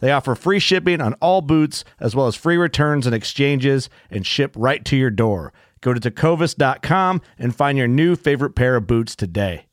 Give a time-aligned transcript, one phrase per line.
[0.00, 4.26] They offer free shipping on all boots, as well as free returns and exchanges, and
[4.26, 5.52] ship right to your door.
[5.80, 9.66] Go to tecovas.com and find your new favorite pair of boots today.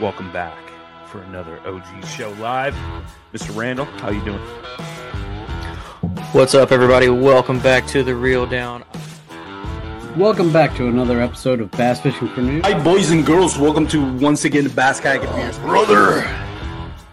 [0.00, 0.56] Welcome back
[1.06, 2.74] for another OG show live.
[3.34, 3.54] Mr.
[3.54, 4.40] Randall, how you doing?
[6.32, 7.08] What's up, everybody?
[7.10, 8.84] Welcome back to the Reel Down.
[10.16, 12.62] Welcome back to another episode of Bass Fishing for Noobs.
[12.62, 13.56] Hi, boys and girls.
[13.56, 15.56] Welcome to once again Bass Kayak Advance.
[15.58, 16.22] Brother,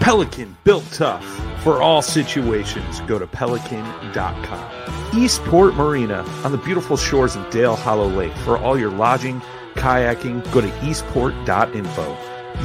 [0.00, 1.24] Pelican Built Tough.
[1.62, 5.18] For all situations, go to pelican.com.
[5.18, 8.34] Eastport Marina on the beautiful shores of Dale Hollow Lake.
[8.44, 9.40] For all your lodging,
[9.74, 12.16] kayaking, go to eastport.info.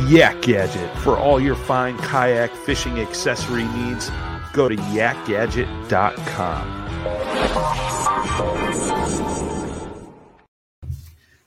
[0.07, 0.97] Yak Gadget.
[0.99, 4.09] For all your fine kayak fishing accessory needs,
[4.53, 6.77] go to yakgadget.com.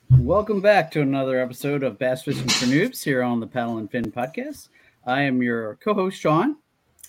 [0.09, 3.89] Welcome back to another episode of Bass Fishing for Noobs here on the Paddle and
[3.89, 4.69] Fin podcast.
[5.07, 6.55] I am your co-host Sean.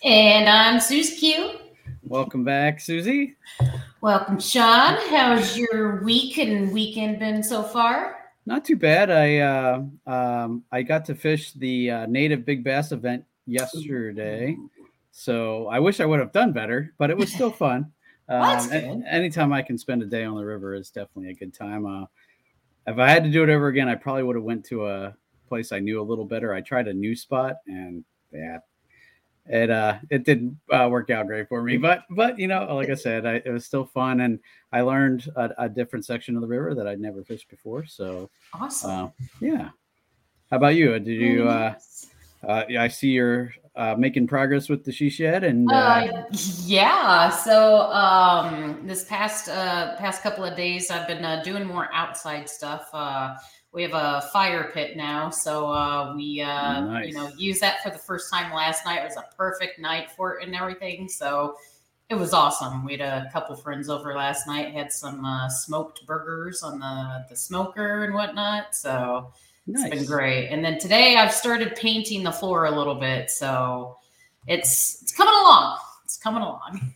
[0.05, 1.59] And I'm Susie Q.
[2.03, 3.37] Welcome back, Susie.
[4.03, 4.99] Welcome, Sean.
[5.09, 8.33] How's your week and weekend been so far?
[8.45, 9.11] Not too bad.
[9.11, 14.59] I uh, um, I got to fish the uh, native big bass event yesterday,
[15.11, 17.91] so I wish I would have done better, but it was still fun.
[18.29, 21.55] Um, a- anytime I can spend a day on the river is definitely a good
[21.55, 21.87] time.
[21.87, 22.05] Uh,
[22.87, 25.17] if I had to do it over again, I probably would have went to a
[25.47, 26.53] place I knew a little better.
[26.53, 28.59] I tried a new spot, and yeah,
[29.49, 31.77] it uh it didn't uh, work out great for me.
[31.77, 34.39] But but you know, like I said, I, it was still fun, and
[34.73, 37.87] I learned a, a different section of the river that I'd never fished before.
[37.87, 38.91] So awesome.
[38.91, 39.09] Uh,
[39.41, 39.71] yeah.
[40.51, 40.99] How about you?
[40.99, 41.49] Did you?
[41.49, 41.75] Uh,
[42.47, 46.23] uh, I see you're uh, making progress with the she shed, and uh, Uh,
[46.65, 47.29] yeah.
[47.31, 52.49] So um, this past uh, past couple of days, I've been uh, doing more outside
[52.49, 52.89] stuff.
[53.77, 57.09] We have a fire pit now, so uh, we uh, Nice.
[57.09, 59.03] you know use that for the first time last night.
[59.03, 61.11] It was a perfect night for it and everything.
[61.11, 61.59] So
[62.09, 62.87] it was awesome.
[62.87, 64.73] We had a couple friends over last night.
[64.73, 68.75] Had some uh, smoked burgers on the the smoker and whatnot.
[68.75, 69.31] So
[69.67, 70.49] it's been great.
[70.49, 73.99] And then today I've started painting the floor a little bit, so
[74.47, 75.77] it's it's coming along.
[76.03, 76.95] It's coming along.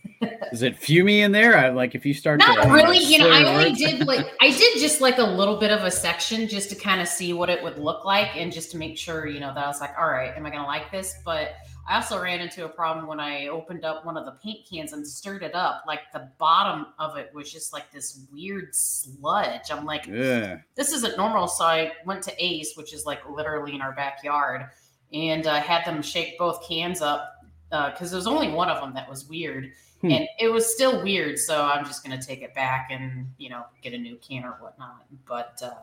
[0.51, 1.57] is it fumey in there?
[1.57, 2.39] I like if you start.
[2.41, 3.29] to, Not uh, really, you know.
[3.29, 6.69] I only did like I did just like a little bit of a section just
[6.69, 9.39] to kind of see what it would look like and just to make sure, you
[9.39, 11.15] know, that I was like, all right, am I gonna like this?
[11.25, 11.53] But
[11.89, 14.93] I also ran into a problem when I opened up one of the paint cans
[14.93, 15.83] and stirred it up.
[15.87, 19.71] Like the bottom of it was just like this weird sludge.
[19.71, 20.59] I'm like, Yeah.
[20.75, 21.47] this isn't normal.
[21.47, 24.67] So I went to Ace, which is like literally in our backyard,
[25.11, 27.30] and uh, had them shake both cans up
[27.71, 29.71] because there was only one of them that was weird,
[30.01, 30.11] Hmm.
[30.11, 31.39] and it was still weird.
[31.39, 34.57] So I'm just gonna take it back and you know get a new can or
[34.59, 35.05] whatnot.
[35.27, 35.73] But uh,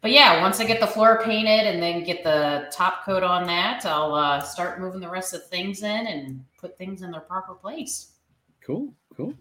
[0.00, 3.46] but yeah, once I get the floor painted and then get the top coat on
[3.46, 7.10] that, I'll uh, start moving the rest of the things in and put things in
[7.10, 8.12] their proper place.
[8.60, 9.34] Cool, cool.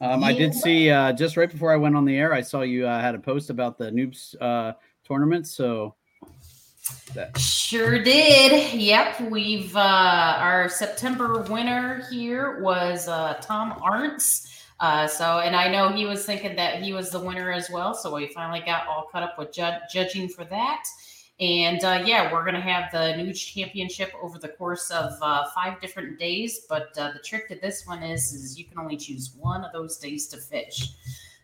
[0.00, 2.62] Um, I did see uh, just right before I went on the air, I saw
[2.62, 4.72] you uh, had a post about the noobs uh,
[5.04, 5.46] tournament.
[5.46, 5.94] So
[7.14, 7.38] that.
[7.38, 8.74] sure did.
[8.74, 14.48] Yep, we've uh, our September winner here was uh, Tom Arntz.
[14.80, 17.94] Uh, so, and I know he was thinking that he was the winner as well.
[17.94, 20.84] So we finally got all caught up with ju- judging for that.
[21.38, 25.46] And uh, yeah, we're going to have the new championship over the course of uh,
[25.54, 26.66] five different days.
[26.68, 29.72] But uh, the trick to this one is, is you can only choose one of
[29.72, 30.90] those days to fish.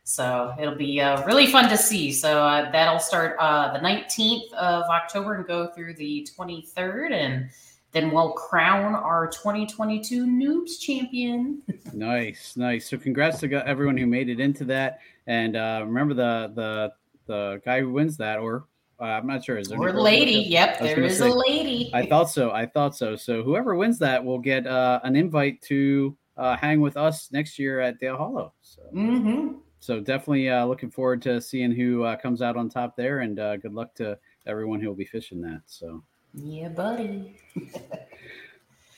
[0.09, 2.13] So it'll be uh, really fun to see.
[2.13, 7.13] So uh, that'll start uh, the 19th of October and go through the 23rd.
[7.13, 7.51] And
[7.93, 11.61] then we'll crown our 2022 Noobs champion.
[11.93, 12.89] nice, nice.
[12.89, 15.01] So congrats to everyone who made it into that.
[15.27, 16.93] And remember the the
[17.27, 18.65] the guy who wins that, or
[18.99, 19.59] uh, I'm not sure.
[19.59, 20.41] Is there or lady?
[20.49, 21.91] Yep, there is say, a lady.
[21.93, 22.51] I thought so.
[22.51, 23.15] I thought so.
[23.15, 27.59] So whoever wins that will get uh, an invite to uh, hang with us next
[27.59, 28.55] year at Dale Hollow.
[28.63, 29.59] So, mm-hmm.
[29.81, 33.39] So definitely uh, looking forward to seeing who uh, comes out on top there, and
[33.39, 35.63] uh, good luck to everyone who will be fishing that.
[35.67, 36.03] So
[36.35, 37.37] yeah, buddy.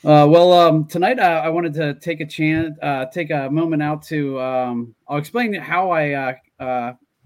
[0.03, 3.83] Uh, well, um, tonight uh, I wanted to take a chance, uh, take a moment
[3.83, 4.41] out to.
[4.41, 6.39] Um, I'll explain how I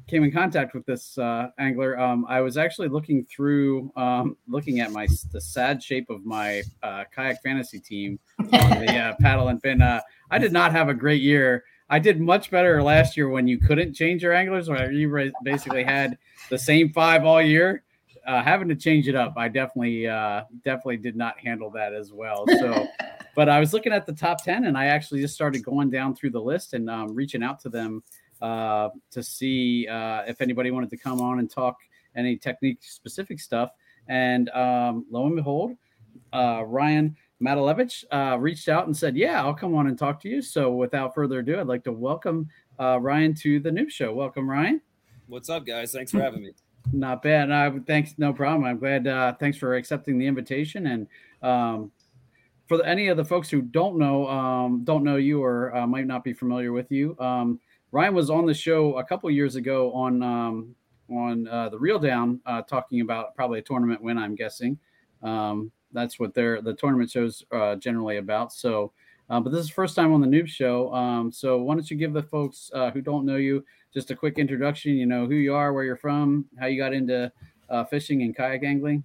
[0.08, 4.80] came in contact with this uh, angler, um, I was actually looking through, um, looking
[4.80, 9.48] at my the sad shape of my uh, kayak fantasy team on the uh, paddle
[9.48, 9.82] and fin.
[9.82, 11.64] Uh, I did not have a great year.
[11.90, 15.84] I did much better last year when you couldn't change your anglers, where you basically
[15.84, 16.18] had
[16.50, 17.84] the same five all year.
[18.26, 22.12] Uh, having to change it up, I definitely, uh, definitely did not handle that as
[22.12, 22.46] well.
[22.60, 22.88] So,
[23.36, 26.16] but I was looking at the top ten, and I actually just started going down
[26.16, 28.02] through the list and um, reaching out to them
[28.42, 31.78] uh, to see uh, if anybody wanted to come on and talk
[32.16, 33.72] any technique specific stuff.
[34.08, 35.76] And um, lo and behold,
[36.34, 37.16] uh, Ryan
[37.46, 40.72] Matylewicz uh, reached out and said, "Yeah, I'll come on and talk to you." So,
[40.72, 42.50] without further ado, I'd like to welcome
[42.80, 44.14] uh, Ryan to the Noob Show.
[44.14, 44.82] Welcome, Ryan.
[45.28, 45.92] What's up, guys?
[45.92, 46.52] Thanks for having me.
[46.92, 47.50] Not bad.
[47.50, 48.16] No, thanks.
[48.18, 48.64] No problem.
[48.64, 49.08] I'm glad.
[49.08, 50.88] Uh, thanks for accepting the invitation.
[50.88, 51.08] And
[51.42, 51.92] um,
[52.68, 55.88] for the, any of the folks who don't know, um, don't know you or uh,
[55.88, 57.60] might not be familiar with you, um,
[57.92, 60.76] Ryan was on the show a couple years ago on um,
[61.10, 64.18] on uh, the Reel Down, uh, talking about probably a tournament win.
[64.18, 64.78] I'm guessing
[65.22, 68.54] um, that's what their the tournament shows uh, generally about.
[68.54, 68.92] So,
[69.30, 70.94] uh, but this is first time on the Noob Show.
[70.94, 73.64] Um, so why don't you give the folks uh, who don't know you
[73.94, 74.96] just a quick introduction?
[74.96, 77.32] You know who you are, where you're from, how you got into
[77.70, 79.04] uh, fishing and kayak angling.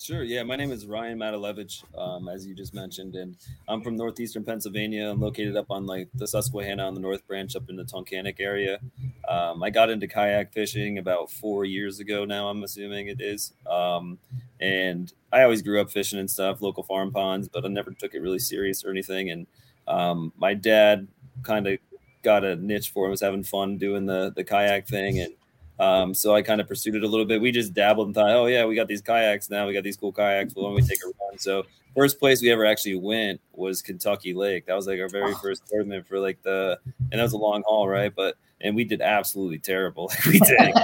[0.00, 0.22] Sure.
[0.22, 3.36] Yeah, my name is Ryan Matylewicz, um, as you just mentioned, and
[3.68, 5.10] I'm from northeastern Pennsylvania.
[5.10, 8.40] I'm located up on like the Susquehanna on the North Branch, up in the Tunkhannock
[8.40, 8.80] area.
[9.28, 12.48] Um, I got into kayak fishing about four years ago now.
[12.48, 14.18] I'm assuming it is, um,
[14.58, 18.14] and I always grew up fishing and stuff, local farm ponds, but I never took
[18.14, 19.28] it really serious or anything.
[19.28, 19.46] And
[19.86, 21.08] um, my dad
[21.42, 21.78] kind of
[22.22, 25.34] got a niche for him, was having fun doing the the kayak thing, and
[25.80, 27.40] um, so I kind of pursued it a little bit.
[27.40, 29.66] We just dabbled and thought, oh yeah, we got these kayaks now.
[29.66, 30.54] We got these cool kayaks.
[30.54, 31.38] Well, when we take a run.
[31.38, 31.64] So
[31.96, 34.66] first place we ever actually went was Kentucky Lake.
[34.66, 36.78] That was like our very first tournament for like the,
[37.10, 38.14] and that was a long haul, right?
[38.14, 40.12] But and we did absolutely terrible.
[40.26, 40.74] we did.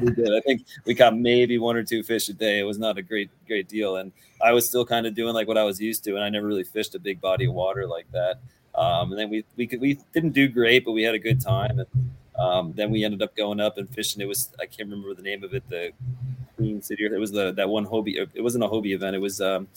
[0.00, 0.34] we did.
[0.34, 2.58] I think we caught maybe one or two fish a day.
[2.58, 4.10] It was not a great great deal, and
[4.42, 6.48] I was still kind of doing like what I was used to, and I never
[6.48, 8.40] really fished a big body of water like that.
[8.74, 11.40] Um, and then we we could we didn't do great, but we had a good
[11.40, 11.78] time.
[11.78, 11.86] And
[12.38, 14.20] um, then we ended up going up and fishing.
[14.20, 15.68] It was I can't remember the name of it.
[15.68, 15.92] The
[16.56, 17.04] Queen City.
[17.04, 18.26] It was the that one Hobie.
[18.34, 19.14] It wasn't a Hobie event.
[19.16, 19.68] It was um,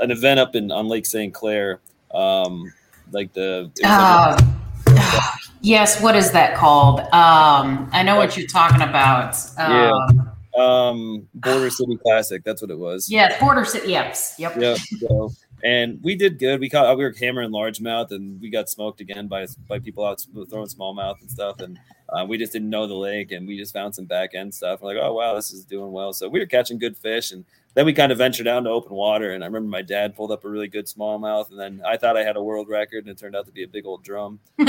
[0.00, 1.32] an event up in on Lake St.
[1.32, 1.80] Clair.
[2.12, 2.72] Um,
[3.10, 3.70] like the.
[3.84, 4.40] Uh,
[4.86, 5.22] like
[5.60, 6.00] yes.
[6.00, 7.00] What is that called?
[7.00, 9.36] Um, I know what you're talking about.
[9.58, 9.92] yeah.
[10.08, 12.44] Um, um, Border City Classic.
[12.44, 13.10] That's what it was.
[13.10, 13.90] Yeah, Border City.
[13.90, 14.34] Yes.
[14.38, 14.56] Yep.
[14.56, 14.78] Yep.
[14.78, 16.60] So and we did good.
[16.60, 20.24] We caught we were hammering largemouth, and we got smoked again by by people out
[20.50, 21.60] throwing smallmouth and stuff.
[21.60, 21.78] And
[22.08, 24.82] uh, we just didn't know the lake, and we just found some back end stuff.
[24.82, 26.12] We're like, oh wow, this is doing well.
[26.12, 28.94] So we were catching good fish, and then we kind of ventured out to open
[28.94, 29.32] water.
[29.32, 32.16] And I remember my dad pulled up a really good smallmouth, and then I thought
[32.16, 34.40] I had a world record, and it turned out to be a big old drum.
[34.58, 34.68] but,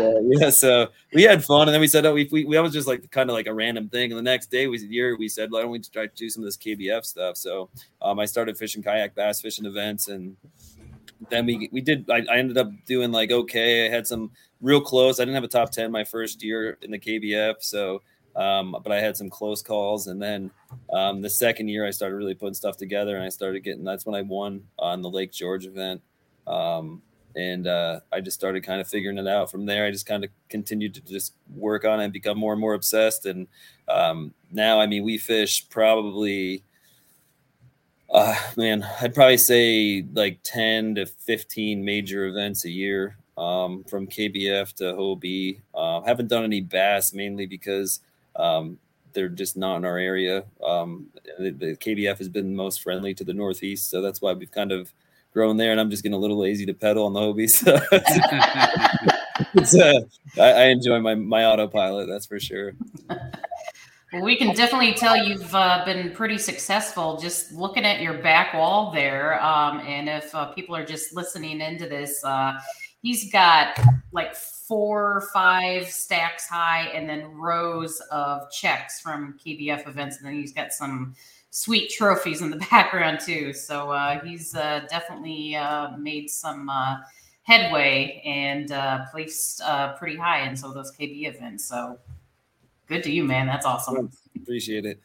[0.00, 2.72] uh, yeah, so we had fun, and then we said, oh, we, we, we was
[2.72, 4.10] just like kind of like a random thing.
[4.10, 6.42] And the next day, we year we said, why don't we try to do some
[6.42, 7.36] of this KBF stuff?
[7.36, 7.68] So
[8.00, 10.36] um, I started fishing kayak bass fishing events, and
[11.30, 12.08] then we we did.
[12.10, 13.86] I, I ended up doing like okay.
[13.86, 14.30] I had some
[14.60, 15.20] real close.
[15.20, 18.02] I didn't have a top ten my first year in the KBF, so.
[18.36, 20.50] Um, but I had some close calls, and then
[20.92, 23.84] um, the second year I started really putting stuff together, and I started getting.
[23.84, 26.02] That's when I won on the Lake George event,
[26.46, 27.02] um,
[27.34, 29.50] and uh, I just started kind of figuring it out.
[29.50, 32.52] From there, I just kind of continued to just work on it and become more
[32.52, 33.26] and more obsessed.
[33.26, 33.48] And
[33.88, 36.62] um, now, I mean, we fish probably,
[38.12, 44.06] uh, man, I'd probably say like ten to fifteen major events a year um, from
[44.06, 45.60] KBF to Hobie.
[45.74, 48.00] Uh, haven't done any bass mainly because
[48.38, 48.78] um,
[49.12, 50.44] they're just not in our area.
[50.64, 54.50] Um, the, the, KBF has been most friendly to the Northeast, so that's why we've
[54.50, 54.92] kind of
[55.32, 55.72] grown there.
[55.72, 57.50] And I'm just getting a little lazy to pedal on the Hobie.
[57.50, 57.74] So
[59.80, 60.00] uh,
[60.40, 62.72] I, I, enjoy my my autopilot, that's for sure.
[64.12, 68.54] Well, we can definitely tell you've uh, been pretty successful just looking at your back
[68.54, 69.42] wall there.
[69.42, 72.58] Um, and if uh, people are just listening into this, uh,
[73.02, 73.78] he's got
[74.12, 74.34] like
[74.68, 80.18] four five stacks high and then rows of checks from KBF events.
[80.18, 81.16] And then he's got some
[81.50, 83.54] sweet trophies in the background too.
[83.54, 86.98] So uh, he's uh, definitely uh, made some uh,
[87.42, 91.64] headway and uh, placed uh, pretty high in some of those KB events.
[91.64, 91.98] So
[92.86, 93.46] good to you, man.
[93.46, 94.10] That's awesome.
[94.36, 95.00] Appreciate it.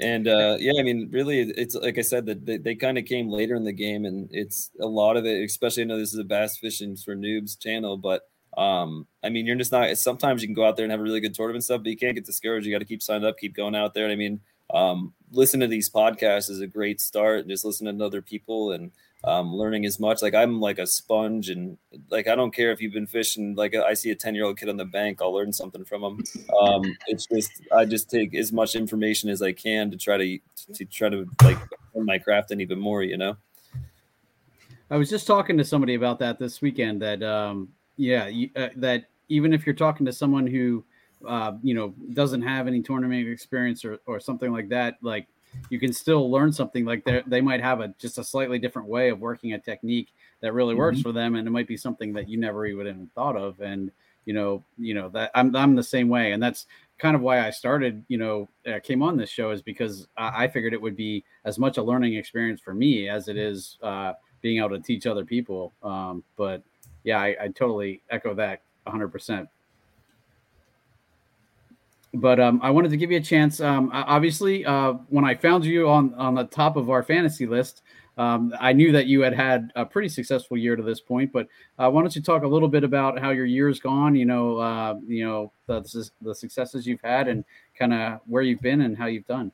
[0.00, 3.04] And uh, yeah, I mean, really, it's like I said that they, they kind of
[3.04, 5.44] came later in the game, and it's a lot of it.
[5.44, 8.22] Especially, I know this is a bass fishing for noobs channel, but
[8.56, 9.96] um, I mean, you're just not.
[9.98, 11.98] Sometimes you can go out there and have a really good tournament stuff, but you
[11.98, 12.66] can't get discouraged.
[12.66, 14.08] You got to keep signed up, keep going out there.
[14.08, 14.40] I mean,
[14.72, 17.46] um, listen to these podcasts is a great start.
[17.46, 18.92] Just listen to other people and
[19.24, 20.22] um, learning as much.
[20.22, 21.76] Like I'm like a sponge, and
[22.10, 23.54] like I don't care if you've been fishing.
[23.54, 26.02] Like I see a ten year old kid on the bank, I'll learn something from
[26.02, 26.24] him.
[26.60, 30.38] Um, it's just I just take as much information as I can to try to
[30.74, 31.58] to try to like
[31.94, 33.02] my craft and even more.
[33.02, 33.36] You know.
[34.90, 37.02] I was just talking to somebody about that this weekend.
[37.02, 40.84] That um, yeah, you, uh, that even if you're talking to someone who
[41.26, 45.26] uh, you know doesn't have any tournament experience or or something like that, like
[45.68, 48.88] you can still learn something like they they might have a just a slightly different
[48.88, 51.08] way of working a technique that really works mm-hmm.
[51.08, 53.90] for them and it might be something that you never even thought of and
[54.24, 56.66] you know you know that I'm I'm the same way and that's
[56.98, 60.44] kind of why I started you know uh, came on this show is because I,
[60.44, 63.78] I, figured it would be as much a learning experience for me as it is
[63.82, 66.62] uh, being able to teach other people um, but
[67.04, 69.48] yeah I, I totally echo that 100 percent
[72.14, 73.60] but um, I wanted to give you a chance.
[73.60, 77.82] Um, obviously, uh, when I found you on on the top of our fantasy list,
[78.18, 81.32] um, I knew that you had had a pretty successful year to this point.
[81.32, 81.46] But
[81.78, 84.16] uh, why don't you talk a little bit about how your year's gone?
[84.16, 87.44] You know, uh, you know the, the successes you've had, and
[87.78, 89.52] kind of where you've been and how you've done.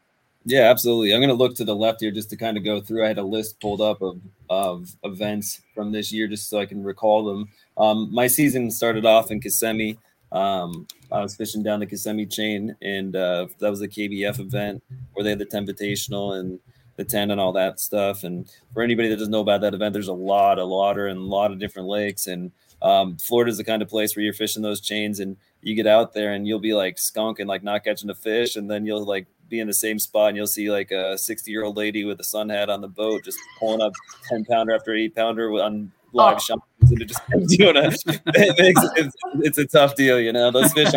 [0.49, 1.13] Yeah, absolutely.
[1.13, 3.05] I'm going to look to the left here just to kind of go through.
[3.05, 6.67] I had a list pulled up of, of events from this year just so I
[6.67, 7.49] can recall them.
[7.77, 9.99] Um, my season started off in Kissimmee.
[10.33, 14.83] Um, I was fishing down the Kissimmee chain, and uh, that was a KBF event
[15.13, 16.59] where they had the Temptational and
[16.97, 18.25] the 10 and all that stuff.
[18.25, 21.19] And for anybody that doesn't know about that event, there's a lot of water and
[21.19, 22.27] a lot of different lakes.
[22.27, 22.53] And
[22.83, 25.87] um, Florida is the kind of place where you're fishing those chains and you get
[25.87, 28.57] out there and you'll be like skunk and like not catching a fish.
[28.57, 31.51] And then you'll like be in the same spot and you'll see like a 60
[31.51, 33.93] year old lady with a sun hat on the boat just pulling up
[34.29, 36.39] 10 pounder after eight pounder on live oh.
[36.39, 37.55] shots and it just makes
[38.97, 40.51] it's, it's, a tough deal, you know.
[40.51, 40.93] Those fish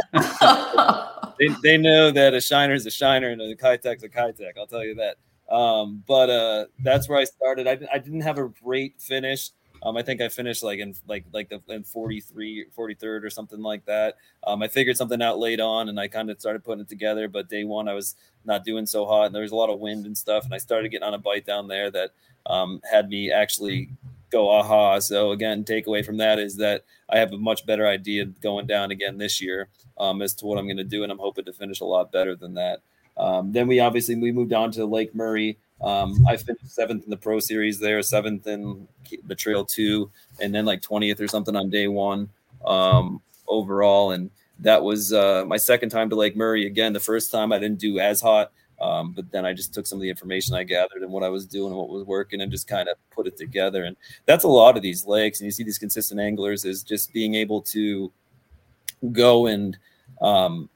[1.39, 4.67] they, they know that a shiner is a shiner and a Keitech's a Keitech, I'll
[4.67, 5.17] tell you that.
[5.53, 7.67] Um, but uh, that's where I started.
[7.67, 9.49] I, I didn't have a great finish.
[9.81, 13.61] Um, I think I finished like in like like the in 43, 43rd or something
[13.61, 14.17] like that.
[14.45, 17.29] Um, I figured something out late on and I kind of started putting it together.
[17.29, 19.79] But day one, I was not doing so hot and there was a lot of
[19.79, 20.43] wind and stuff.
[20.43, 22.11] And I started getting on a bite down there that
[22.45, 23.89] um, had me actually
[24.29, 24.99] go aha.
[24.99, 28.91] So again, takeaway from that is that I have a much better idea going down
[28.91, 31.53] again this year um, as to what I'm going to do, and I'm hoping to
[31.53, 32.79] finish a lot better than that.
[33.17, 35.57] Um, then we obviously we moved on to Lake Murray.
[35.81, 38.87] Um, I finished seventh in the Pro Series there, seventh in
[39.25, 40.09] the Trail Two,
[40.39, 42.29] and then like twentieth or something on day one
[42.65, 44.11] um, overall.
[44.11, 46.65] And that was uh, my second time to Lake Murray.
[46.65, 48.51] Again, the first time I didn't do as hot.
[48.81, 51.29] Um, but then I just took some of the information I gathered and what I
[51.29, 53.83] was doing and what was working and just kind of put it together.
[53.83, 55.39] And that's a lot of these lakes.
[55.39, 58.11] And you see these consistent anglers is just being able to
[59.11, 59.77] go and
[60.21, 60.69] um,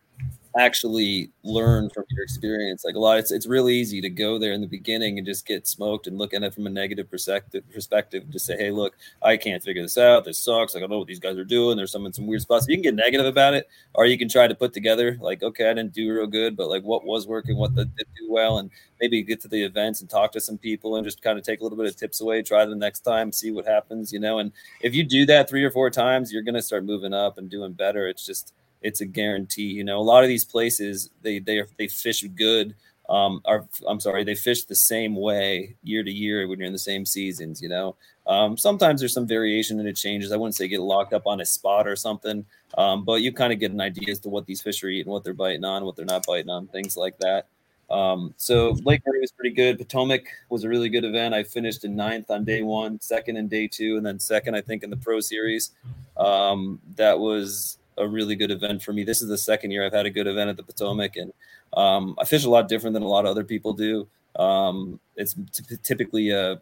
[0.57, 2.83] actually learn from your experience.
[2.85, 5.45] Like a lot, it's it's really easy to go there in the beginning and just
[5.47, 7.63] get smoked and look at it from a negative perspective.
[7.73, 10.25] Perspective, just say, "Hey, look, I can't figure this out.
[10.25, 10.75] This sucks.
[10.75, 11.77] I don't know what these guys are doing.
[11.77, 14.29] There's some in some weird spots." You can get negative about it, or you can
[14.29, 17.27] try to put together like, "Okay, I didn't do real good, but like, what was
[17.27, 17.57] working?
[17.57, 18.69] What did do well?" And
[19.01, 21.59] maybe get to the events and talk to some people and just kind of take
[21.59, 22.41] a little bit of tips away.
[22.41, 24.13] Try the next time, see what happens.
[24.13, 27.13] You know, and if you do that three or four times, you're gonna start moving
[27.13, 28.07] up and doing better.
[28.07, 28.53] It's just
[28.83, 29.63] it's a guarantee.
[29.63, 32.75] You know, a lot of these places they they are, they fish good.
[33.09, 36.73] Um, are I'm sorry, they fish the same way year to year when you're in
[36.73, 37.61] the same seasons.
[37.61, 37.95] You know,
[38.27, 40.31] um, sometimes there's some variation and it changes.
[40.31, 42.45] I wouldn't say get locked up on a spot or something,
[42.77, 45.11] um, but you kind of get an idea as to what these fish are eating,
[45.11, 47.47] what they're biting on, what they're not biting on, things like that.
[47.89, 49.77] Um, so Lake Murray was pretty good.
[49.77, 51.35] Potomac was a really good event.
[51.35, 54.61] I finished in ninth on day one, second in day two, and then second, I
[54.61, 55.71] think, in the Pro Series.
[56.17, 59.03] Um, that was a really good event for me.
[59.03, 61.33] This is the second year I've had a good event at the Potomac, and
[61.73, 64.07] um, I fish a lot different than a lot of other people do.
[64.35, 66.61] Um, it's t- typically a,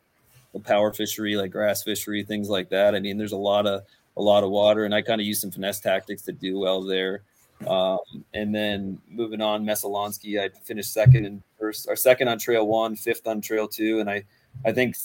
[0.54, 2.96] a, power fishery, like grass fishery, things like that.
[2.96, 3.84] I mean, there's a lot of
[4.18, 6.82] a lot of water, and I kind of use some finesse tactics to do well
[6.82, 7.22] there.
[7.68, 8.00] Um,
[8.34, 12.96] and then moving on, Messalonskee, I finished second and first, or second on trail one,
[12.96, 14.24] fifth on trail two, and I,
[14.66, 14.96] I think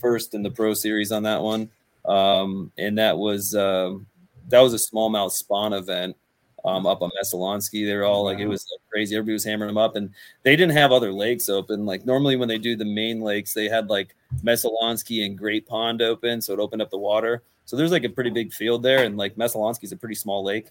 [0.00, 1.70] first in the pro series on that one.
[2.04, 4.06] Um, and that was um,
[4.48, 6.16] that was a smallmouth spawn event
[6.64, 7.86] um, up on Messalonskee.
[7.86, 9.14] They were all like, it was like crazy.
[9.16, 10.10] Everybody was hammering them up, and
[10.42, 11.86] they didn't have other lakes open.
[11.86, 16.02] Like normally when they do the main lakes, they had like Messalonskee and Great Pond
[16.02, 17.42] open, so it opened up the water.
[17.64, 20.44] So there's like a pretty big field there, and like Messalonskee is a pretty small
[20.44, 20.68] lake.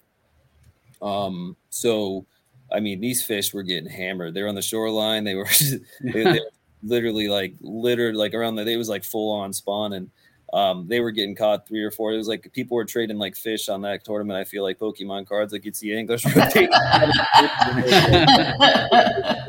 [1.00, 2.26] Um, so
[2.72, 4.34] I mean, these fish were getting hammered.
[4.34, 5.24] They're on the shoreline.
[5.24, 5.48] They were,
[6.00, 6.40] they, they
[6.82, 8.66] literally like littered like around the.
[8.66, 10.10] It was like full on spawn, and
[10.52, 12.14] um, they were getting caught three or four.
[12.14, 14.38] It was like people were trading like fish on that tournament.
[14.38, 16.70] I feel like Pokemon cards, like you'd see English rotate.
[16.70, 16.70] it,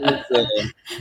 [0.01, 0.45] was, uh,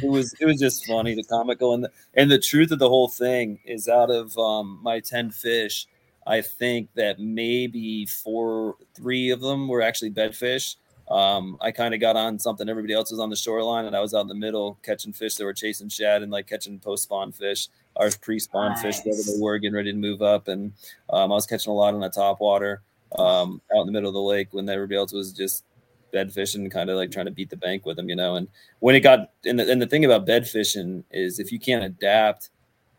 [0.03, 2.89] it was it was just funny, the comical, and the, and the truth of the
[2.89, 5.89] whole thing is out of um, my ten fish,
[6.27, 10.77] I think that maybe four, three of them were actually bedfish.
[11.11, 12.69] Um, I kind of got on something.
[12.69, 15.37] Everybody else was on the shoreline, and I was out in the middle catching fish
[15.37, 18.83] that were chasing shad and like catching post spawn fish our pre-spawn nice.
[18.83, 20.73] fish whether they were getting ready to move up, and
[21.11, 22.83] um, I was catching a lot on the top water
[23.19, 25.65] um, out in the middle of the lake when everybody else was just
[26.13, 28.37] bed fishing, kind of like trying to beat the bank with them, you know.
[28.37, 28.49] And
[28.81, 31.85] when it got and the, and the thing about bed fishing is if you can't
[31.85, 32.51] adapt,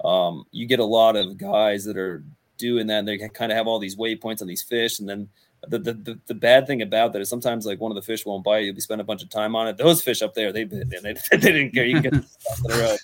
[0.04, 2.24] um, you get a lot of guys that are
[2.58, 5.30] doing that and they kind of have all these waypoints on these fish and then
[5.68, 8.26] the, the, the, the, bad thing about that is sometimes like one of the fish
[8.26, 8.74] won't bite you.
[8.74, 9.78] You spend a bunch of time on it.
[9.78, 11.00] Those fish up there, they they, they,
[11.32, 11.86] they didn't care.
[11.86, 12.26] You can get
[12.64, 13.00] but,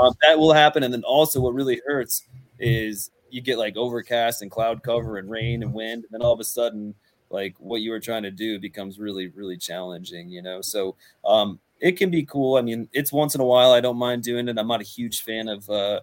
[0.00, 0.82] um, that will happen.
[0.82, 2.22] And then also, what really hurts
[2.58, 6.32] is you get like overcast and cloud cover and rain and wind, and then all
[6.32, 6.94] of a sudden,
[7.30, 10.28] like what you were trying to do becomes really really challenging.
[10.28, 12.56] You know, so um, it can be cool.
[12.56, 13.72] I mean, it's once in a while.
[13.72, 14.58] I don't mind doing it.
[14.58, 16.00] I'm not a huge fan of uh,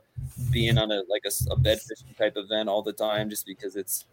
[0.52, 3.76] being on a like a, a bed fishing type event all the time, just because
[3.76, 4.06] it's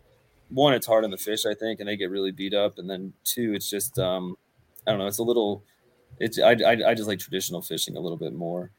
[0.50, 2.78] one, it's hard on the fish, I think, and they get really beat up.
[2.78, 4.36] And then two, it's just um,
[4.86, 5.62] I don't know, it's a little
[6.18, 8.70] it's I, I, I just like traditional fishing a little bit more.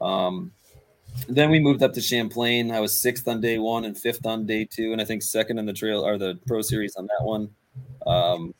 [0.00, 0.52] Um,
[1.28, 2.70] then we moved up to Champlain.
[2.70, 5.58] I was sixth on day one and fifth on day two, and I think second
[5.58, 7.50] in the trail or the pro series on that one.
[8.06, 8.54] Um,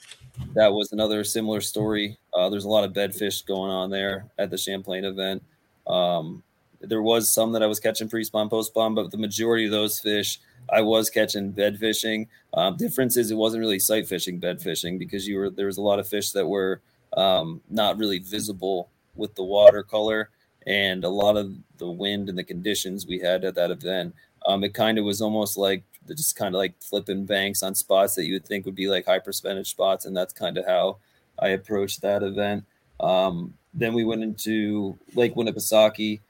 [0.55, 2.19] that was another similar story.
[2.35, 5.43] Uh, there's a lot of bedfish going on there at the Champlain event.
[5.87, 6.43] Um,
[6.81, 9.71] there was some that I was catching pre spawn, post spawn, but the majority of
[9.71, 12.29] those fish I was catching bed fishing.
[12.55, 15.79] Um, difference is it wasn't really sight fishing, bed fishing because you were there was
[15.79, 16.81] a lot of fish that were
[17.17, 20.31] um, not really visible with the watercolor
[20.67, 24.15] and a lot of the wind and the conditions we had at that event.
[24.47, 28.15] Um, it kind of was almost like just kind of like flipping banks on spots
[28.15, 30.99] that you would think would be like high percentage spots, and that's kind of how
[31.39, 32.65] I approached that event.
[33.01, 36.21] Um, then we went into Lake Winnipesaukee.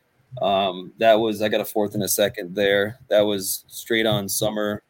[0.42, 2.98] Um, that was I got a fourth and a second there.
[3.08, 4.82] That was straight on summer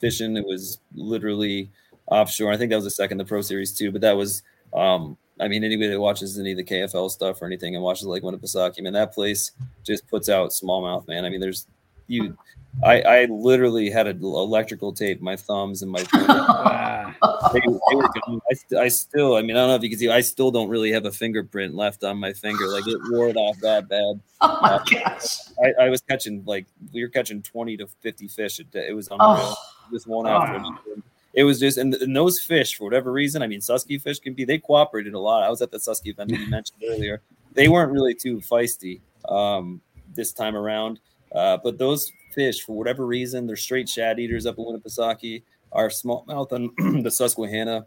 [0.00, 0.36] fishing.
[0.36, 1.70] It was literally
[2.06, 2.52] offshore.
[2.52, 4.42] I think that was the second the Pro Series too, but that was
[4.74, 8.06] um, I mean anybody that watches any of the KFL stuff or anything and watches
[8.06, 9.52] like Winnipesaukee, man, that place
[9.84, 11.24] just puts out smallmouth, man.
[11.24, 11.66] I mean, there's
[12.08, 12.36] you
[12.84, 16.00] I, I literally had an electrical tape my thumbs and my
[17.52, 20.10] they, they were I, I, still I mean I don't know if you can see
[20.10, 22.68] I still don't really have a fingerprint left on my finger.
[22.68, 24.20] Like it wore it off that bad.
[24.42, 25.38] Oh my uh, gosh.
[25.64, 28.86] I, I, was catching like we were catching 20 to 50 fish a day.
[28.86, 29.20] It was unreal.
[29.38, 29.56] Oh.
[29.90, 31.02] just one after oh.
[31.32, 34.34] it was just and, and, those fish for whatever reason I mean Susky fish can
[34.34, 35.42] be they cooperated a lot.
[35.42, 37.22] I was at the Susky event you mentioned earlier.
[37.54, 39.80] They weren't really too feisty um,
[40.14, 41.00] this time around
[41.36, 45.42] uh, but those fish, for whatever reason, they're straight shad eaters up in Winnipesaukee.
[45.72, 47.86] Our smallmouth on the Susquehanna,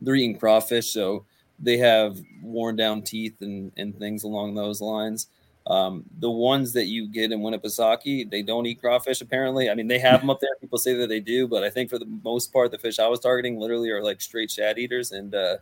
[0.00, 1.24] they're eating crawfish, so
[1.58, 5.26] they have worn down teeth and, and things along those lines.
[5.66, 9.20] Um, the ones that you get in Winnipesaukee, they don't eat crawfish.
[9.20, 10.50] Apparently, I mean they have them up there.
[10.60, 13.08] People say that they do, but I think for the most part, the fish I
[13.08, 15.12] was targeting literally are like straight shad eaters.
[15.12, 15.56] And uh,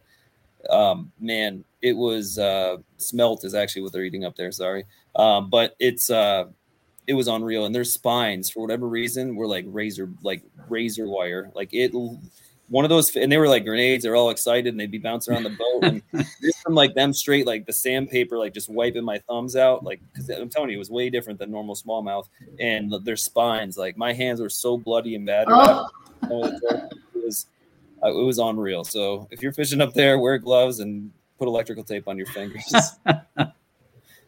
[0.70, 4.52] um, man, it was uh, smelt is actually what they're eating up there.
[4.52, 4.84] Sorry,
[5.16, 6.44] um, but it's uh,
[7.08, 7.64] it was unreal.
[7.64, 11.50] And their spines, for whatever reason, were like razor, like razor wire.
[11.54, 11.92] Like it,
[12.68, 14.04] one of those, and they were like grenades.
[14.04, 15.84] They're all excited and they'd be bouncing around the boat.
[15.84, 16.02] And
[16.42, 19.82] just from like them straight, like the sandpaper, like just wiping my thumbs out.
[19.82, 22.28] Like, because I'm telling you, it was way different than normal smallmouth.
[22.60, 25.48] And their spines, like my hands were so bloody and bad.
[25.48, 25.88] Oh.
[26.20, 27.46] It was,
[28.02, 28.84] uh, it was unreal.
[28.84, 32.74] So if you're fishing up there, wear gloves and put electrical tape on your fingers.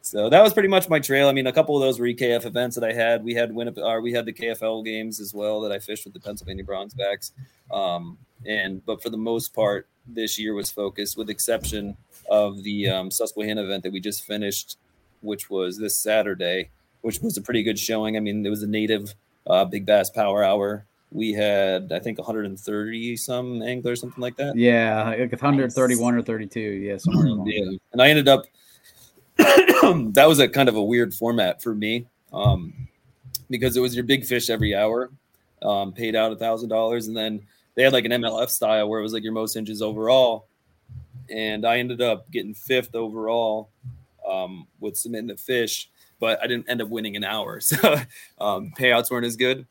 [0.03, 1.29] so that was pretty much my trail.
[1.29, 3.23] I mean, a couple of those were EKF events that I had.
[3.23, 6.15] We had Winnipeg, or we had the KFL games as well that I fished with
[6.15, 7.33] the Pennsylvania Bronzebacks.
[7.71, 11.97] Um, and but for the most part, this year was focused, with exception
[12.31, 14.79] of the um, Susquehanna event that we just finished,
[15.21, 16.71] which was this Saturday,
[17.03, 18.17] which was a pretty good showing.
[18.17, 19.15] I mean, it was a native
[19.47, 20.87] uh, big bass power hour.
[21.13, 24.57] We had, I think, 130 some anglers, something like that.
[24.57, 26.61] Yeah, like 131 or 32.
[26.61, 27.77] Yeah, somewhere yeah.
[27.93, 28.45] And I ended up.
[29.37, 32.89] that was a kind of a weird format for me, um,
[33.49, 35.11] because it was your big fish every hour,
[35.63, 37.41] um, paid out a thousand dollars, and then
[37.75, 40.47] they had like an MLF style where it was like your most inches overall,
[41.29, 43.71] and I ended up getting fifth overall
[44.29, 47.97] um, with submitting the fish, but I didn't end up winning an hour, so
[48.39, 49.67] um, payouts weren't as good.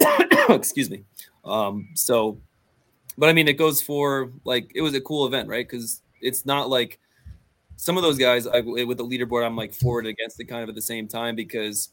[0.48, 1.04] Excuse me.
[1.44, 2.38] Um, so,
[3.18, 5.68] but I mean, it goes for like it was a cool event, right?
[5.68, 6.98] Because it's not like
[7.80, 9.42] some of those guys I, with the leaderboard.
[9.42, 11.88] I'm like forward against it kind of at the same time because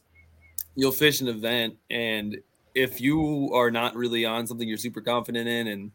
[0.74, 2.36] you'll fish an event and
[2.74, 5.90] if you are not really on something you're super confident in and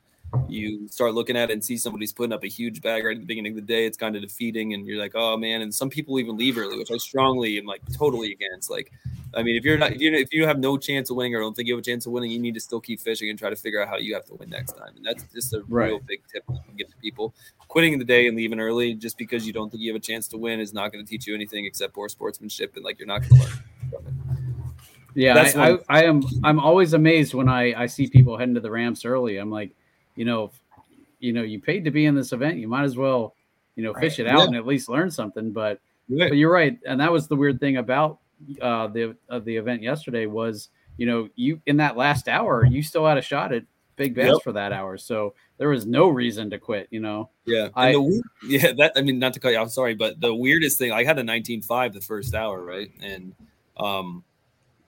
[0.47, 3.21] you start looking at it and see somebody's putting up a huge bag right at
[3.21, 4.73] the beginning of the day, it's kind of defeating.
[4.73, 5.61] And you're like, oh man.
[5.61, 8.69] And some people even leave early, which I strongly am like totally against.
[8.69, 8.91] Like,
[9.35, 11.39] I mean, if you're not, if you if you have no chance of winning or
[11.39, 13.37] don't think you have a chance of winning, you need to still keep fishing and
[13.37, 14.91] try to figure out how you have to win next time.
[14.95, 15.87] And that's just a Right.
[15.87, 17.33] real big tip I can give to people.
[17.67, 20.27] Quitting the day and leaving early just because you don't think you have a chance
[20.29, 23.07] to win is not going to teach you anything except poor sportsmanship and like you're
[23.07, 24.13] not going to learn from it.
[25.15, 26.23] Yeah, I, I, I am.
[26.43, 29.37] I'm always amazed when I I see people heading to the ramps early.
[29.37, 29.71] I'm like,
[30.15, 30.51] you know,
[31.19, 32.57] you know, you paid to be in this event.
[32.57, 33.35] You might as well,
[33.75, 34.45] you know, fish it out Yeah.
[34.47, 35.51] and at least learn something.
[35.51, 36.29] But Right.
[36.29, 38.19] but you're right, and that was the weird thing about
[38.61, 42.83] uh, the uh, the event yesterday was, you know, you in that last hour, you
[42.83, 43.63] still had a shot at
[43.95, 44.41] big bass Yep.
[44.43, 46.87] for that hour, so there was no reason to quit.
[46.91, 49.59] You know, Yeah, I- and the weird, yeah, that I mean, not to cut you
[49.59, 53.33] off, sorry, but the weirdest thing, I had a 19.5 the first hour, right, and
[53.77, 54.23] um,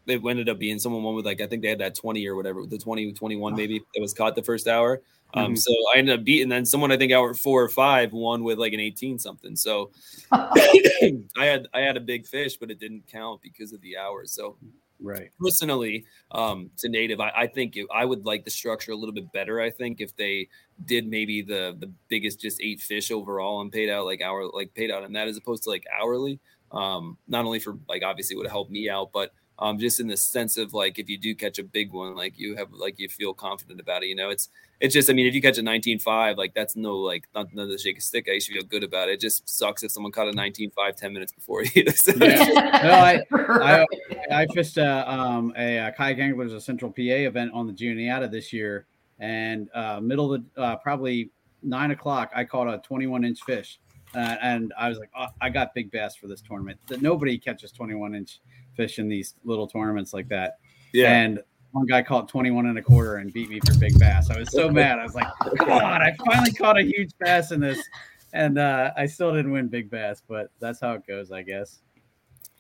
[0.08, 2.36] it ended up being someone won with like I think they had that 20 or
[2.36, 5.02] whatever, the 20 21 maybe that was caught the first hour.
[5.34, 5.58] Um, Mhm.
[5.60, 8.58] so I ended up beating then someone I think hour four or five won with
[8.58, 9.56] like an 18 something.
[9.56, 9.92] So
[10.32, 14.32] I had I had a big fish, but it didn't count because of the hours.
[14.32, 14.58] So
[15.02, 15.30] right?
[15.40, 19.14] personally um to native i, I think it, i would like the structure a little
[19.14, 20.48] bit better i think if they
[20.86, 24.74] did maybe the the biggest just eight fish overall and paid out like hour like
[24.74, 26.40] paid out on that as opposed to like hourly
[26.72, 30.18] um not only for like obviously would help me out but um just in the
[30.18, 33.08] sense of like if you do catch a big one like you have like you
[33.08, 34.30] feel confident about it you know?
[34.30, 34.50] It's
[34.82, 37.72] it's just i mean if you catch a 19.5 like that's no like not none
[37.72, 39.14] of shake a stick i should feel good about it.
[39.14, 41.72] It just sucks if someone caught a 19.5 10 minutes before you
[42.18, 42.80] Yeah.
[42.84, 43.86] no, I, I
[44.32, 48.28] I fished a, um, a, uh kayak anglers a Central PA event on the Juniata
[48.28, 48.86] this year,
[49.20, 51.30] and uh, middle of the uh, probably
[51.64, 53.80] nine o'clock, I caught a 21 inch fish,
[54.16, 56.80] uh, and I was like, oh, I got big bass for this tournament.
[56.88, 58.40] That nobody catches 21 inch
[58.76, 60.60] fish in these little tournaments like that.
[60.94, 61.12] Yeah.
[61.12, 61.40] and
[61.72, 64.30] one guy caught 21 and a quarter and beat me for big bass.
[64.30, 64.98] I was so mad.
[64.98, 67.84] I was like, God, I finally caught a huge bass in this.
[68.32, 71.82] And uh, I still didn't win big bass, but that's how it goes, I guess.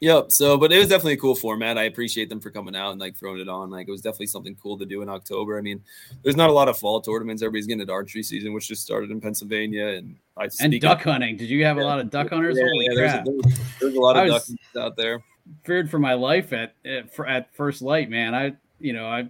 [0.02, 0.26] Yep.
[0.30, 1.78] So, but it was definitely a cool format.
[1.78, 3.70] I appreciate them for coming out and like throwing it on.
[3.70, 5.58] Like, it was definitely something cool to do in October.
[5.58, 5.82] I mean,
[6.22, 7.42] there's not a lot of fall tournaments.
[7.42, 11.38] Everybody's getting into archery season, which just started in Pennsylvania, and I And duck hunting.
[11.38, 12.58] Did you have a lot of duck hunters?
[12.58, 15.24] Yeah, Holy yeah, there's, a, there's, there's a lot of ducks out there.
[15.64, 18.36] feared for my life at at, at first light, man.
[18.36, 19.30] I you know I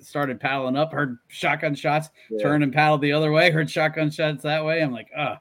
[0.00, 2.42] started paddling up, heard shotgun shots, Yeah.
[2.42, 4.82] turned and paddled the other way, heard shotgun shots that way.
[4.82, 5.38] I'm like, ah,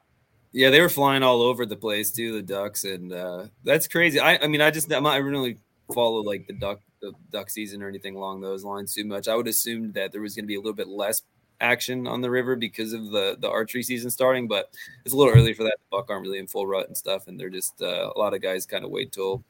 [0.51, 4.19] Yeah, they were flying all over the place too, the ducks, and uh, that's crazy.
[4.19, 5.57] I, I mean, I just I'm not, I really
[5.93, 9.27] follow like the duck the duck season or anything along those lines too much.
[9.27, 11.21] I would assume that there was going to be a little bit less
[11.61, 14.73] action on the river because of the the archery season starting, but
[15.05, 15.77] it's a little early for that.
[15.77, 18.33] The buck aren't really in full rut and stuff, and they're just uh, a lot
[18.33, 19.43] of guys kind of wait till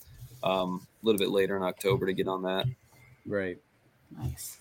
[0.43, 2.65] um, a little bit later in October to get on that.
[3.25, 3.57] right.
[4.17, 4.57] Nice.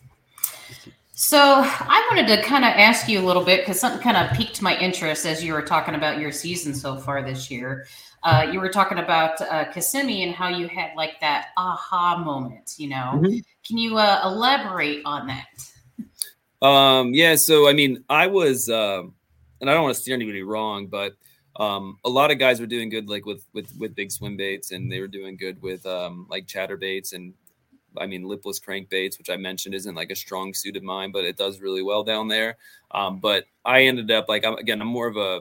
[1.21, 4.31] So I wanted to kind of ask you a little bit because something kind of
[4.37, 7.89] piqued my interest as you were talking about your season so far this year.
[8.23, 12.77] Uh, you were talking about uh, Kissimmee and how you had like that aha moment.
[12.79, 13.43] You know, Mhm.
[13.67, 16.65] can you uh, elaborate on that?
[16.65, 19.13] Um, yeah, so I mean, I was, um,
[19.61, 21.15] and I don't want to steer anybody wrong, but
[21.57, 24.71] um, a lot of guys were doing good, like with with with big swim baits,
[24.71, 27.35] and they were doing good with um, like chatter baits, and
[28.01, 31.25] I mean, lipless crankbaits, which I mentioned isn't like a strong suit of mine, but
[31.25, 32.57] it does really well down there.
[32.91, 35.41] Um, but I ended up like, I'm, again, I'm more of a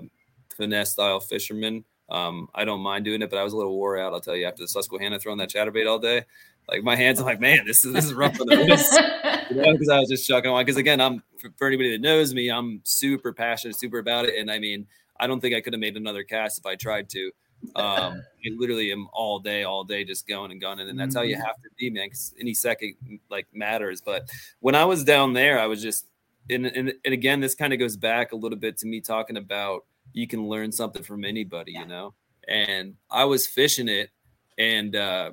[0.56, 1.86] finesse style fisherman.
[2.10, 4.14] Um, I don't mind doing it, but I was a little wore out.
[4.14, 6.24] I'll tell you after the Susquehanna throwing that chatterbait all day,
[6.70, 8.94] like my hands, I'm like, man, this is this is rough on the wrist
[9.50, 10.64] you know, because I was just chucking on.
[10.64, 14.36] Because again, I'm for, for anybody that knows me, I'm super passionate, super about it,
[14.38, 14.88] and I mean,
[15.20, 17.32] I don't think I could have made another cast if I tried to.
[17.76, 21.22] Um, I literally am all day, all day, just going and gunning, and that's how
[21.22, 21.46] you Mhm.
[21.46, 22.08] have to be, man.
[22.08, 22.96] Because any second
[23.30, 24.02] like matters.
[24.02, 26.08] But when I was down there, I was just,
[26.50, 29.38] and and, and again, this kind of goes back a little bit to me talking
[29.38, 32.14] about you can learn something from anybody, you know.
[32.48, 34.12] And I was fishing it,
[34.58, 35.32] and uh,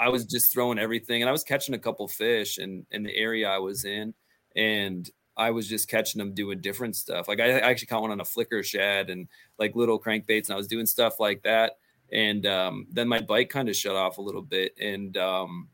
[0.00, 3.14] I was just throwing everything, and I was catching a couple fish in in the
[3.14, 4.12] area I was in,
[4.56, 7.28] and I was just catching them doing different stuff.
[7.28, 10.54] Like I, I actually caught one on a flicker shad and like little crankbaits, and
[10.54, 11.78] I was doing stuff like that.
[12.12, 15.68] And um, then my bike kind of shut off a little bit, and um,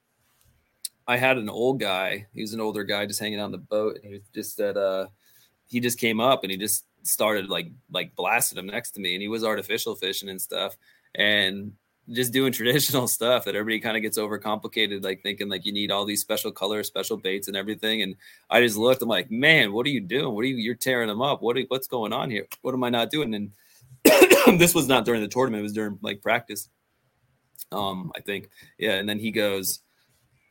[1.07, 2.27] I had an old guy.
[2.33, 4.77] He was an older guy just hanging on the boat, and he was just that.
[4.77, 5.07] uh,
[5.73, 9.15] he just came up and he just started like like blasting him next to me,
[9.15, 10.77] and he was artificial fishing and stuff,
[11.15, 11.73] and
[12.11, 15.91] just doing traditional stuff that everybody kind of gets overcomplicated, like thinking like you need
[15.91, 18.03] all these special colors, special baits, and everything.
[18.03, 18.17] And
[18.51, 20.35] I just looked, I'm like, man, what are you doing?
[20.35, 20.57] What are you?
[20.57, 21.43] You're tearing them up.
[21.43, 21.57] What?
[21.57, 22.47] Are, what's going on here?
[22.63, 23.35] What am I not doing?
[23.35, 23.53] And
[24.59, 26.69] this was not during the tournament; it was during like practice.
[27.71, 28.97] Um, I think, yeah.
[28.97, 29.81] And then he goes,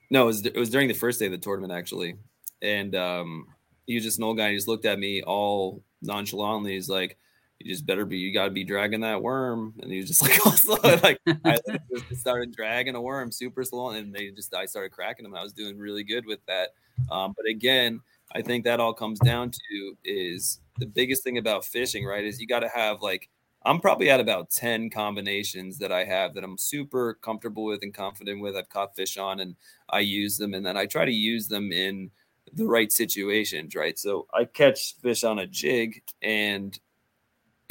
[0.09, 2.15] no, it was it was during the first day of the tournament actually,
[2.61, 3.47] and um,
[3.87, 4.49] he was just an old guy.
[4.49, 6.73] He just looked at me all nonchalantly.
[6.73, 7.17] He's like,
[7.65, 8.17] "You just better be.
[8.17, 10.21] You got to be dragging that worm." And he was just
[10.67, 11.57] like, like I
[11.89, 15.35] just started dragging a worm super slow, and they just I started cracking them.
[15.35, 16.69] I was doing really good with that.
[17.09, 18.01] Um, but again,
[18.33, 22.23] I think that all comes down to is the biggest thing about fishing, right?
[22.23, 23.29] Is you got to have like
[23.63, 27.93] I'm probably at about 10 combinations that I have that I'm super comfortable with and
[27.93, 28.55] confident with.
[28.55, 29.55] I've caught fish on and
[29.89, 32.09] I use them and then I try to use them in
[32.53, 33.99] the right situations, right?
[33.99, 36.77] So I catch fish on a jig and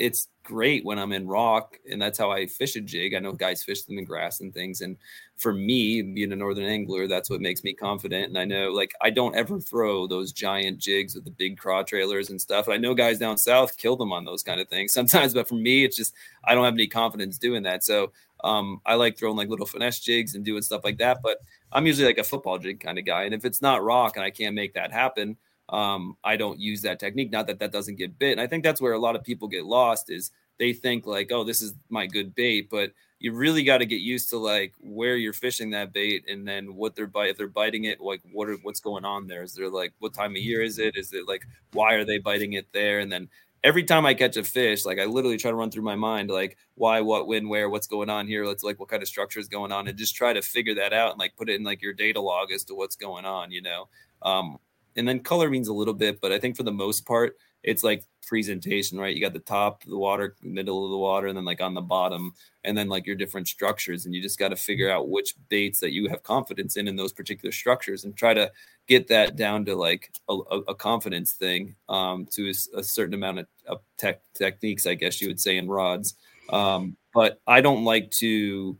[0.00, 3.14] it's great when I'm in rock and that's how I fish a jig.
[3.14, 4.80] I know guys fish them in grass and things.
[4.80, 4.96] And
[5.36, 8.28] for me, being a northern angler, that's what makes me confident.
[8.28, 11.82] And I know like I don't ever throw those giant jigs with the big craw
[11.82, 12.68] trailers and stuff.
[12.68, 15.56] I know guys down south kill them on those kind of things sometimes, but for
[15.56, 17.84] me, it's just I don't have any confidence doing that.
[17.84, 18.10] So
[18.42, 21.18] um, I like throwing like little finesse jigs and doing stuff like that.
[21.22, 21.38] But
[21.72, 23.24] I'm usually like a football jig kind of guy.
[23.24, 25.36] And if it's not rock and I can't make that happen,
[25.70, 27.30] um, I don't use that technique.
[27.30, 28.32] Not that that doesn't get bit.
[28.32, 31.30] And I think that's where a lot of people get lost is they think like,
[31.32, 34.72] oh, this is my good bait, but you really got to get used to like
[34.80, 38.20] where you're fishing that bait and then what they're bite if they're biting it, like
[38.32, 39.42] what are what's going on there?
[39.42, 40.96] Is there like what time of year is it?
[40.96, 42.98] Is it like why are they biting it there?
[43.00, 43.28] And then
[43.62, 46.30] every time I catch a fish, like I literally try to run through my mind,
[46.30, 48.46] like why, what, when, where, what's going on here.
[48.46, 50.92] Let's like what kind of structure is going on, and just try to figure that
[50.92, 53.50] out and like put it in like your data log as to what's going on,
[53.50, 53.88] you know.
[54.22, 54.58] Um,
[54.96, 57.84] and then color means a little bit, but I think for the most part, it's
[57.84, 59.14] like presentation, right?
[59.14, 61.80] You got the top, the water, middle of the water, and then like on the
[61.80, 62.32] bottom,
[62.64, 64.06] and then like your different structures.
[64.06, 66.96] And you just got to figure out which baits that you have confidence in in
[66.96, 68.50] those particular structures and try to
[68.86, 70.34] get that down to like a,
[70.68, 75.28] a confidence thing um, to a, certain amount of, of tech, techniques, I guess you
[75.28, 76.14] would say, in rods.
[76.50, 78.78] Um, but I don't like to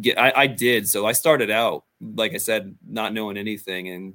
[0.00, 0.88] get, I, I did.
[0.88, 3.88] So I started out, like I said, not knowing anything.
[3.88, 4.14] And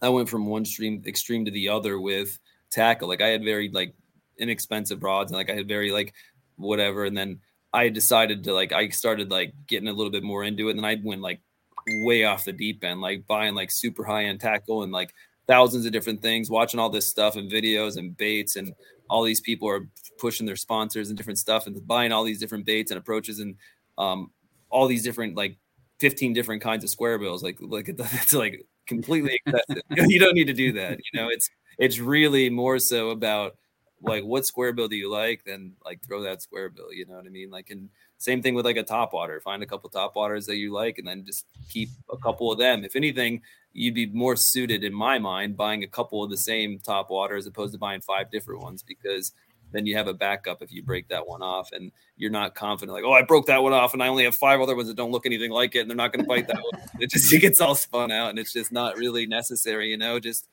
[0.00, 2.38] I went from one stream extreme to the other with
[2.70, 3.08] tackle.
[3.08, 3.94] Like I had very like
[4.38, 6.14] inexpensive rods and like I had very like
[6.56, 7.04] whatever.
[7.04, 7.40] And then
[7.72, 10.72] I decided to like I started like getting a little bit more into it.
[10.72, 11.40] And then I went like
[11.88, 15.14] way off the deep end, like buying like super high end tackle and like
[15.46, 18.74] thousands of different things, watching all this stuff and videos and baits and
[19.10, 22.66] all these people are pushing their sponsors and different stuff and buying all these different
[22.66, 23.56] baits and approaches and
[23.96, 24.30] um
[24.70, 25.56] all these different like
[26.00, 29.82] 15 different kinds of square bills like like it's like completely excessive.
[30.10, 30.98] you don't need to do that.
[30.98, 31.48] You know, it's
[31.78, 33.56] it's really more so about
[34.02, 36.92] like what square bill do you like, then like throw that square bill.
[36.92, 37.50] You know what I mean?
[37.50, 39.40] Like and same thing with like a top water.
[39.40, 42.58] Find a couple top waters that you like, and then just keep a couple of
[42.58, 42.84] them.
[42.84, 46.78] If anything, you'd be more suited in my mind buying a couple of the same
[46.80, 49.32] top water as opposed to buying five different ones because
[49.72, 52.94] then you have a backup if you break that one off and you're not confident
[52.94, 54.96] like oh i broke that one off and i only have five other ones that
[54.96, 56.82] don't look anything like it and they're not going to bite that one.
[57.00, 60.18] It just it gets all spun out and it's just not really necessary you know
[60.18, 60.48] just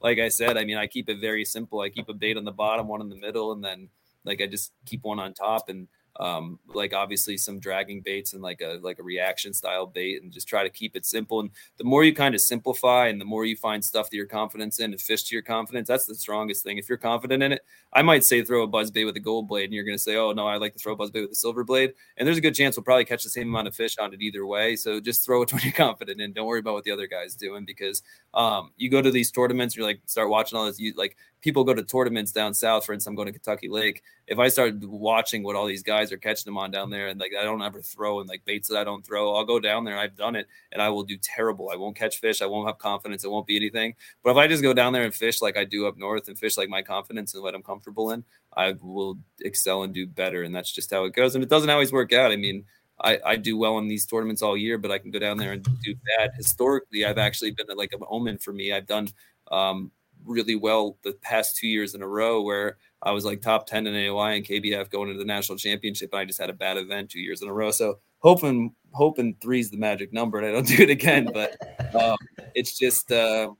[0.00, 1.80] like i said i mean i keep it very simple.
[1.80, 3.88] I keep a bait on the bottom one in the middle and then
[4.24, 8.42] like i just keep one on top and um, like obviously some dragging baits and
[8.42, 11.40] like a like a reaction style bait and just try to keep it simple.
[11.40, 14.26] And the more you kind of simplify and the more you find stuff that you're
[14.26, 16.78] confident in and fish to your confidence that's the strongest thing.
[16.78, 19.48] If you're confident in it i might say throw a buzz bait with a gold
[19.48, 21.22] blade and you're going to say oh no i like to throw a buzz bait
[21.22, 21.92] with a silver blade.
[22.16, 24.20] And there's a good chance we'll probably catch the same amount of fish on it
[24.20, 24.76] either way.
[24.76, 27.34] So just throw it when you're confident and don't worry about what the other guy's
[27.34, 28.02] doing because
[28.34, 31.64] um, you go to these tournaments you're like start watching all this you like people
[31.64, 32.84] go to tournaments down south.
[32.84, 34.02] For instance, I'm going to Kentucky Lake.
[34.26, 37.18] If I start watching what all these guys are catching them on down there, and
[37.18, 39.84] like I don't ever throw and like baits that I don't throw, I'll go down
[39.84, 39.98] there.
[39.98, 41.70] I've done it, and I will do terrible.
[41.72, 42.42] I won't catch fish.
[42.42, 43.24] I won't have confidence.
[43.24, 43.94] It won't be anything.
[44.22, 46.38] But if I just go down there and fish like I do up north and
[46.38, 48.24] fish like my confidence and what I'm comfortable in,
[48.56, 50.42] I will excel and do better.
[50.42, 51.34] And that's just how it goes.
[51.34, 52.32] And it doesn't always work out.
[52.32, 52.64] I mean.
[53.02, 55.52] I, I do well in these tournaments all year, but I can go down there
[55.52, 56.32] and do bad.
[56.36, 58.74] Historically, I've actually been like an omen for me.
[58.74, 59.08] I've done
[59.50, 59.90] um,
[60.24, 63.86] really well the past two years in a row where I was like top 10
[63.86, 66.10] in AOY and KBF going into the national championship.
[66.12, 67.70] And I just had a bad event two years in a row.
[67.70, 71.28] So hoping, hoping three is the magic number and I don't do it again.
[71.32, 71.56] But
[71.94, 72.18] um,
[72.54, 73.50] it's just, uh,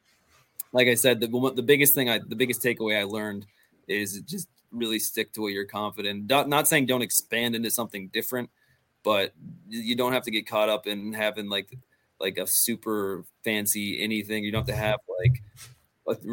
[0.73, 3.47] like I said, the, the biggest thing I, the biggest takeaway I learned
[3.89, 6.29] is just really stick to what you're confident.
[6.29, 8.51] Not, not saying don't expand into something different,
[9.03, 9.33] but
[9.69, 11.77] you don't have to get caught up in having like,
[12.21, 14.45] like a super fancy anything.
[14.45, 15.43] You don't have to have like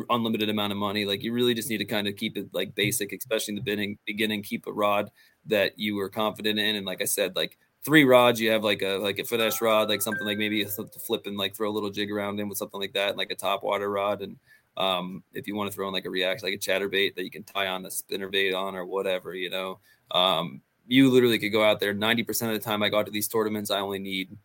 [0.09, 1.05] unlimited amount of money.
[1.05, 3.61] Like you really just need to kind of keep it like basic, especially in the
[3.61, 3.97] beginning.
[4.05, 5.11] Beginning, keep a rod
[5.45, 8.81] that you were confident in, and like I said, like three rods, you have like
[8.81, 11.71] a like a finesse rod, like something like maybe to flip and like throw a
[11.71, 14.37] little jig around in with something like that, and like a top water rod, and
[14.77, 17.23] um, if you want to throw in like a react, like a chatter bait that
[17.23, 19.79] you can tie on a spinner bait on or whatever, you know,
[20.11, 21.93] um, you literally could go out there.
[21.93, 24.37] Ninety percent of the time I go to these tournaments, I only need.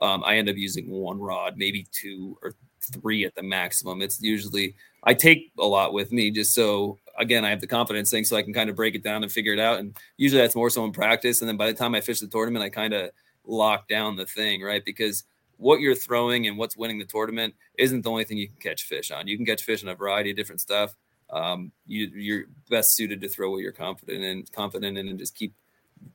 [0.00, 4.02] Um, I end up using one rod, maybe two or three at the maximum.
[4.02, 8.10] It's usually I take a lot with me just so again I have the confidence
[8.10, 9.78] thing so I can kind of break it down and figure it out.
[9.78, 11.40] And usually that's more so in practice.
[11.40, 13.10] And then by the time I fish the tournament, I kind of
[13.44, 14.84] lock down the thing, right?
[14.84, 15.24] Because
[15.56, 18.84] what you're throwing and what's winning the tournament isn't the only thing you can catch
[18.84, 19.28] fish on.
[19.28, 20.94] You can catch fish on a variety of different stuff.
[21.28, 25.34] Um, you, you're best suited to throw what you're confident in, confident in, and just
[25.34, 25.54] keep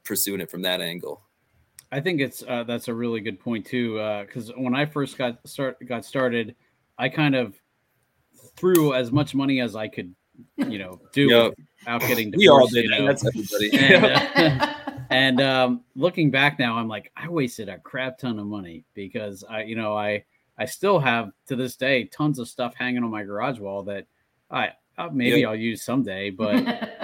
[0.04, 1.22] pursuing it from that angle.
[1.96, 3.94] I think it's uh, that's a really good point too.
[4.26, 6.54] Because uh, when I first got start got started,
[6.98, 7.56] I kind of
[8.58, 10.14] threw as much money as I could,
[10.58, 11.54] you know, do yep.
[11.80, 12.38] without getting divorced.
[12.38, 12.84] We all did.
[12.84, 13.08] You know?
[13.08, 13.72] That's everybody.
[13.78, 14.74] And, uh,
[15.10, 19.46] and um, looking back now, I'm like, I wasted a crap ton of money because
[19.50, 20.26] I, you know, I
[20.58, 24.06] I still have to this day tons of stuff hanging on my garage wall that
[24.52, 25.50] I uh, maybe yep.
[25.50, 26.58] I'll use someday, but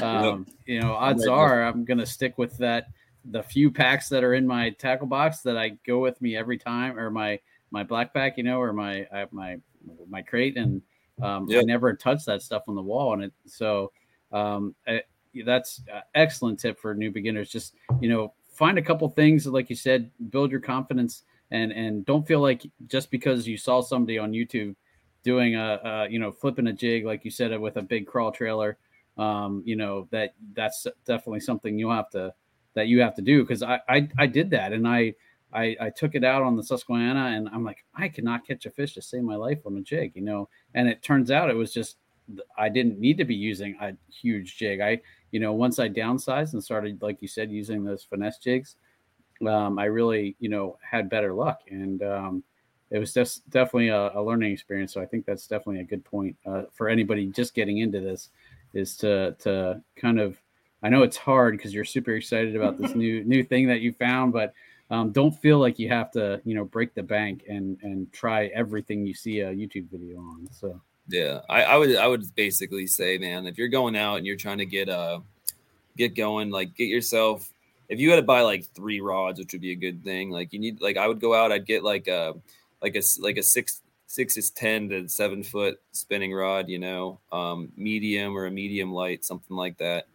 [0.03, 0.55] um, yep.
[0.65, 2.87] you know, odds are I'm gonna stick with that.
[3.25, 6.57] The few packs that are in my tackle box that I go with me every
[6.57, 7.39] time, or my
[7.71, 9.57] my black pack, you know, or my my
[10.09, 10.81] my crate, and
[11.21, 11.61] um, yep.
[11.61, 13.91] I never touch that stuff on the wall, and it so
[14.31, 15.01] um, I,
[15.45, 15.81] that's
[16.15, 17.49] excellent tip for new beginners.
[17.49, 22.05] Just you know, find a couple things like you said, build your confidence, and and
[22.05, 24.75] don't feel like just because you saw somebody on YouTube
[25.23, 28.31] doing a, a you know flipping a jig like you said with a big crawl
[28.31, 28.77] trailer,
[29.17, 32.33] um, you know that that's definitely something you'll have to
[32.73, 35.13] that you have to do because I, I I did that and I
[35.53, 38.71] I, I took it out on the Susquehanna and I'm like, I cannot catch a
[38.71, 40.47] fish to save my life on a jig, you know.
[40.73, 41.97] And it turns out it was just
[42.57, 44.79] I didn't need to be using a huge jig.
[44.79, 48.75] I, you know, once I downsized and started, like you said, using those finesse jigs,
[49.47, 51.61] um, I really, you know, had better luck.
[51.69, 52.43] And um,
[52.89, 54.93] it was just definitely a, a, learning experience.
[54.93, 58.29] So I think that's definitely a good point uh, for anybody just getting into this
[58.73, 60.40] is to to kind of
[60.83, 63.93] I know it's hard because you're super excited about this new new thing that you
[63.93, 64.53] found, but
[64.89, 68.47] um, don't feel like you have to, you know, break the bank and and try
[68.47, 70.47] everything you see a YouTube video on.
[70.51, 74.25] So yeah, I, I would I would basically say, man, if you're going out and
[74.25, 75.19] you're trying to get uh
[75.97, 77.49] get going, like get yourself.
[77.89, 80.53] If you had to buy like three rods, which would be a good thing, like
[80.53, 82.33] you need like I would go out, I'd get like a
[82.81, 87.19] like a like a six six is ten to seven foot spinning rod, you know,
[87.31, 90.07] um, medium or a medium light, something like that.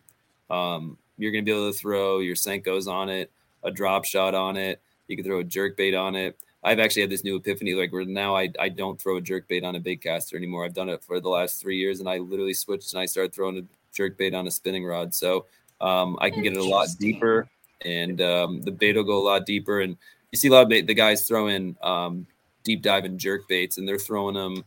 [0.50, 3.30] Um, you're gonna be able to throw your Senkos on it
[3.66, 4.80] a drop shot on it.
[5.08, 6.38] You can throw a jerk bait on it.
[6.64, 9.46] I've actually had this new epiphany, like where now I, I don't throw a jerk
[9.46, 10.64] bait on a bait caster anymore.
[10.64, 13.34] I've done it for the last three years, and I literally switched and I started
[13.34, 13.62] throwing a
[13.94, 15.14] jerk bait on a spinning rod.
[15.14, 15.46] So
[15.80, 17.48] um, I can get it a lot deeper,
[17.84, 19.80] and um, the bait will go a lot deeper.
[19.80, 19.96] And
[20.32, 22.26] you see a lot of bait, the guys throwing um,
[22.64, 24.64] deep diving jerk baits, and they're throwing them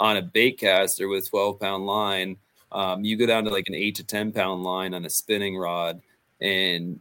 [0.00, 2.36] on a bait caster with 12 pound line.
[2.70, 5.56] Um, you go down to like an eight to 10 pound line on a spinning
[5.56, 6.00] rod,
[6.40, 7.00] and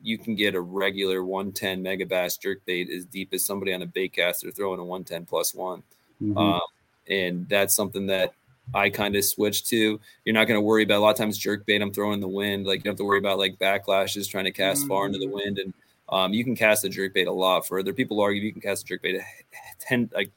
[0.00, 3.86] you can get a regular 110 Megabass jerk bait as deep as somebody on a
[3.86, 5.82] bait caster throwing a 110 plus one.
[6.22, 6.38] Mm-hmm.
[6.38, 6.60] Um,
[7.08, 8.34] and that's something that
[8.74, 9.98] I kind of switched to.
[10.24, 11.82] You're not going to worry about a lot of times jerk bait.
[11.82, 12.66] I'm throwing in the wind.
[12.66, 14.88] Like you don't have to worry about like backlashes trying to cast mm-hmm.
[14.88, 15.34] far into the mm-hmm.
[15.34, 15.58] wind.
[15.58, 15.74] And
[16.10, 17.92] um, you can cast a jerk bait a lot further.
[17.92, 19.20] People argue you can cast a jerk bait
[19.80, 20.30] 10, like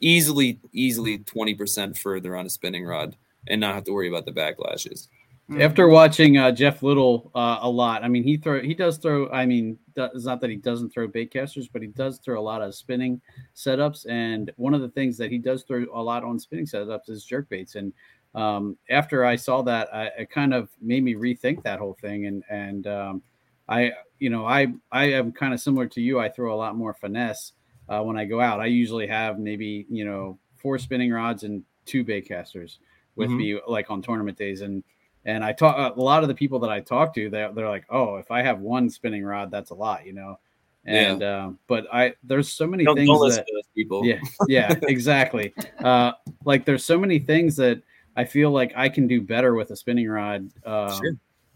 [0.00, 3.16] easily, easily 20% further on a spinning rod
[3.48, 5.08] and not have to worry about the backlashes.
[5.50, 5.62] Mm-hmm.
[5.62, 9.30] After watching uh, Jeff Little uh, a lot, I mean, he throw he does throw.
[9.30, 12.42] I mean, it's not that he doesn't throw bait casters, but he does throw a
[12.42, 13.20] lot of spinning
[13.54, 14.06] setups.
[14.10, 17.24] And one of the things that he does throw a lot on spinning setups is
[17.24, 17.76] jerk baits.
[17.76, 17.92] And
[18.34, 22.26] um, after I saw that, I, it kind of made me rethink that whole thing.
[22.26, 23.22] And and um,
[23.68, 26.18] I, you know, I I am kind of similar to you.
[26.18, 27.52] I throw a lot more finesse
[27.88, 28.58] uh, when I go out.
[28.58, 32.78] I usually have maybe you know four spinning rods and two baitcasters
[33.16, 33.36] with Mhm.
[33.38, 34.60] me, like on tournament days.
[34.60, 34.82] And
[35.24, 37.84] and I talk a lot of the people that I talk to, they're they're like,
[37.90, 40.38] oh, if I have one spinning rod, that's a lot, you know.
[40.86, 41.12] Yeah.
[41.14, 43.44] And um, but I there's so many Don't- things don't that
[43.74, 44.04] people.
[44.06, 45.52] yeah yeah exactly
[45.82, 46.12] uh
[46.44, 47.82] like there's so many things that
[48.14, 51.12] i feel like i can do better with a spinning rod um, Sure.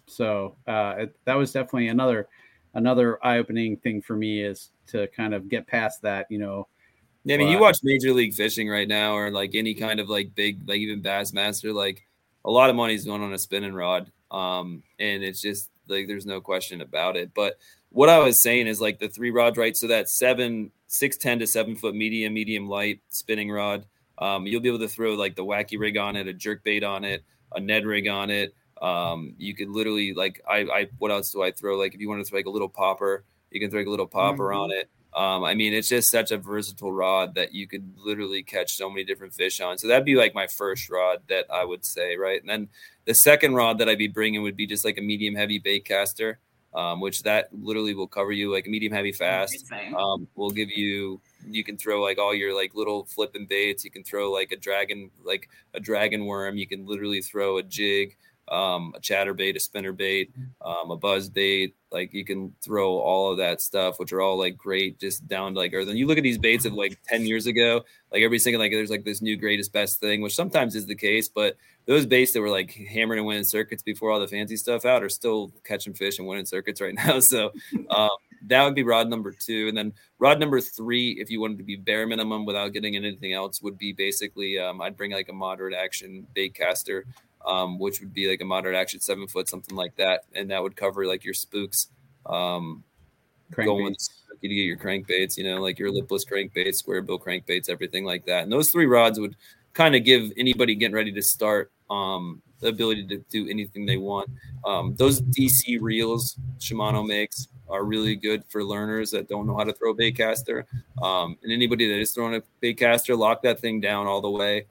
[0.06, 2.28] so uh it, that was definitely another
[2.74, 6.66] another eye-opening thing for me is to kind of get past that you know
[7.24, 10.08] Yeah, I mean, you watch Major League Fishing right now, or like any kind of
[10.08, 12.06] like big, like even Bassmaster, like
[12.44, 14.10] a lot of money's going on a spinning rod.
[14.30, 17.32] Um, and it's just like there's no question about it.
[17.34, 17.58] But
[17.90, 19.76] what I was saying is like the three rods, right?
[19.76, 23.84] So that seven, six, ten to seven foot medium, medium light spinning rod.
[24.18, 26.84] Um, you'll be able to throw like the wacky rig on it, a jerk bait
[26.84, 28.54] on it, a Ned rig on it.
[28.80, 31.76] Um, you could literally like I, I what else do I throw?
[31.76, 33.90] Like if you want to throw like a little popper, you can throw like a
[33.90, 34.88] little popper on it.
[35.14, 38.88] Um, I mean, it's just such a versatile rod that you could literally catch so
[38.88, 39.76] many different fish on.
[39.76, 42.40] So that'd be like my first rod that I would say, right?
[42.40, 42.68] And then
[43.06, 45.84] the second rod that I'd be bringing would be just like a medium heavy bait
[45.84, 46.38] caster,
[46.74, 49.66] um, which that literally will cover you like a medium heavy fast.
[49.96, 53.84] Um, will give you you can throw like all your like little flipping baits.
[53.84, 56.56] You can throw like a dragon like a dragon worm.
[56.56, 58.16] You can literally throw a jig,
[58.48, 61.74] um, a chatter bait, a spinner bait, um, a buzz bait.
[61.93, 65.55] Like you can throw all of that stuff, which are all like great, just down
[65.55, 65.88] to like earth.
[65.88, 68.72] And you look at these baits of like 10 years ago, like every thinking like
[68.72, 72.32] there's like this new greatest best thing, which sometimes is the case, but those baits
[72.32, 75.53] that were like hammering and winning circuits before all the fancy stuff out are still
[75.64, 77.18] catching fish and winning circuits right now.
[77.20, 77.53] So
[77.91, 78.11] um,
[78.47, 79.68] that would be rod number two.
[79.68, 83.32] And then rod number three, if you wanted to be bare minimum without getting anything
[83.32, 87.07] else, would be basically um, I'd bring like a moderate action bait caster
[87.47, 90.62] um, which would be like a moderate action seven foot, something like that, and that
[90.62, 91.88] would cover like your spooks.
[92.26, 92.84] Um,
[93.53, 98.05] going to get your crankbaits, you know, like your lipless crankbaits, square bill crankbaits, everything
[98.05, 98.43] like that.
[98.45, 99.36] And those three rods would
[99.72, 103.97] kind of give anybody getting ready to start um, the ability to do anything they
[103.97, 104.30] want.
[104.64, 109.64] Um, those DC reels Shimano makes are really good for learners that don't know how
[109.64, 110.66] to throw a bait caster.
[111.03, 114.30] Um, and anybody that is throwing a bait caster, lock that thing down all the
[114.30, 114.66] way.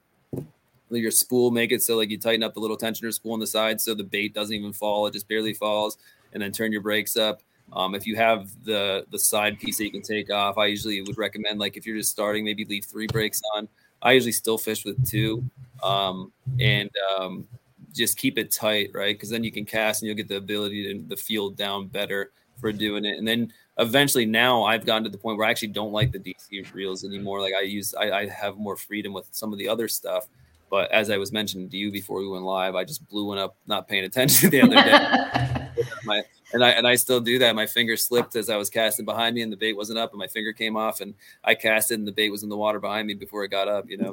[0.98, 3.46] Your spool make it so like you tighten up the little tensioner spool on the
[3.46, 5.98] side so the bait doesn't even fall; it just barely falls.
[6.32, 7.42] And then turn your brakes up.
[7.72, 11.02] Um, if you have the the side piece that you can take off, I usually
[11.02, 13.68] would recommend like if you're just starting, maybe leave three brakes on.
[14.02, 15.44] I usually still fish with two,
[15.82, 17.46] um, and um,
[17.94, 19.14] just keep it tight, right?
[19.14, 22.32] Because then you can cast and you'll get the ability to the field down better
[22.60, 23.18] for doing it.
[23.18, 26.18] And then eventually, now I've gotten to the point where I actually don't like the
[26.18, 27.40] DC reels anymore.
[27.40, 30.28] Like I use, I, I have more freedom with some of the other stuff.
[30.70, 33.38] But as I was mentioning to you before we went live, I just blew one
[33.38, 35.84] up, not paying attention the other day.
[36.04, 37.54] my, and I and I still do that.
[37.54, 40.18] My finger slipped as I was casting behind me, and the bait wasn't up, and
[40.18, 41.14] my finger came off, and
[41.44, 43.90] I casted, and the bait was in the water behind me before it got up.
[43.90, 44.12] You know,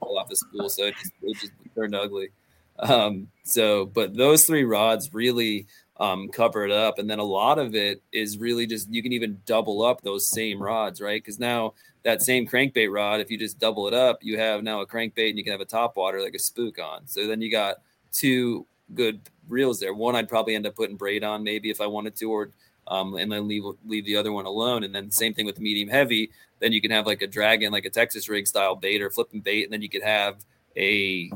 [0.00, 2.30] pull off the spool, so it just, it just turned ugly.
[2.78, 5.66] Um, so, but those three rods really
[5.98, 9.12] um, cover it up, and then a lot of it is really just you can
[9.12, 11.22] even double up those same rods, right?
[11.22, 14.80] Because now that same crankbait rod, if you just double it up, you have now
[14.80, 17.06] a crankbait, and you can have a top water like a spook on.
[17.06, 17.76] So then you got
[18.12, 19.94] two good reels there.
[19.94, 22.50] One I'd probably end up putting braid on maybe if I wanted to, or
[22.88, 24.84] um, and then leave leave the other one alone.
[24.84, 26.30] And then same thing with medium heavy.
[26.58, 29.40] Then you can have like a dragon, like a Texas rig style bait or flipping
[29.40, 30.44] bait, and then you could have
[30.76, 31.30] a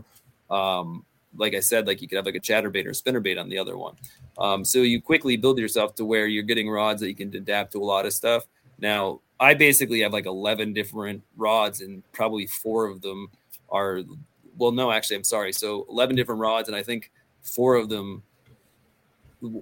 [0.51, 1.05] um,
[1.37, 3.59] like I said, like you could have like a chatterbait or spinner bait on the
[3.59, 3.95] other one.
[4.39, 7.73] Um, so you quickly build yourself to where you're getting rods that you can adapt
[7.73, 8.45] to a lot of stuff.
[8.79, 13.29] Now I basically have like 11 different rods, and probably four of them
[13.69, 14.03] are
[14.59, 15.53] well, no, actually, I'm sorry.
[15.53, 17.11] So 11 different rods, and I think
[17.43, 18.23] four of them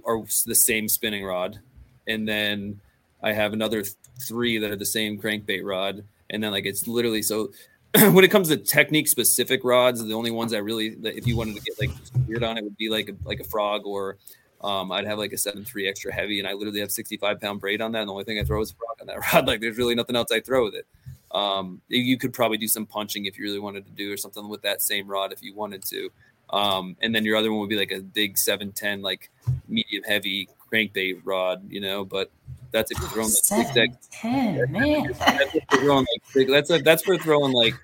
[0.07, 1.59] are the same spinning rod,
[2.07, 2.81] and then
[3.23, 6.87] I have another th- three that are the same crankbait rod, and then like it's
[6.87, 7.51] literally so.
[8.13, 11.57] when it comes to technique specific rods, the only ones I really, if you wanted
[11.57, 11.91] to get like
[12.27, 14.17] weird on it, would be like a, like a frog or
[14.63, 17.61] um, I'd have like a seven three extra heavy, and I literally have 65 pound
[17.61, 18.01] braid on that.
[18.01, 19.47] And the only thing I throw is a frog on that rod.
[19.47, 20.87] Like there's really nothing else I throw with it.
[21.31, 24.17] Um, you- you could probably do some punching if you really wanted to do or
[24.17, 26.09] something with that same rod if you wanted to.
[26.51, 29.31] Um, and then your other one would be like a big 710, like
[29.69, 32.31] medium heavy crankbait rod, you know, but
[32.75, 34.09] that's if you're throwing like six X.
[34.11, 35.13] Ten, man.
[35.17, 37.75] That's if you're throwing like big, that's a, that's for throwing like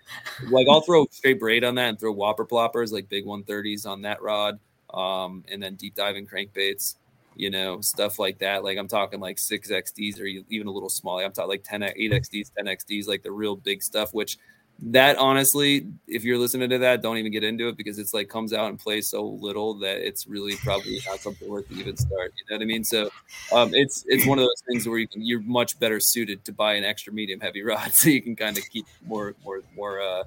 [0.48, 4.02] like I'll throw straight braid on that and throw whopper ploppers like big 130s on
[4.02, 4.58] that rod,
[4.92, 6.96] um, and then deep diving crankbaits,
[7.36, 8.64] you know, stuff like that.
[8.64, 11.20] Like I'm talking like six XDs or even a little small.
[11.20, 14.38] I'm talking like 10 8 XDs, 10 XDs, like the real big stuff, which
[14.82, 18.28] that honestly, if you're listening to that, don't even get into it because it's like
[18.28, 22.32] comes out and plays so little that it's really probably not something worth even start.
[22.36, 22.84] You know what I mean?
[22.84, 23.10] So
[23.52, 26.52] um, it's it's one of those things where you can, you're much better suited to
[26.52, 30.00] buy an extra medium heavy rod so you can kind of keep more more more
[30.00, 30.24] uh,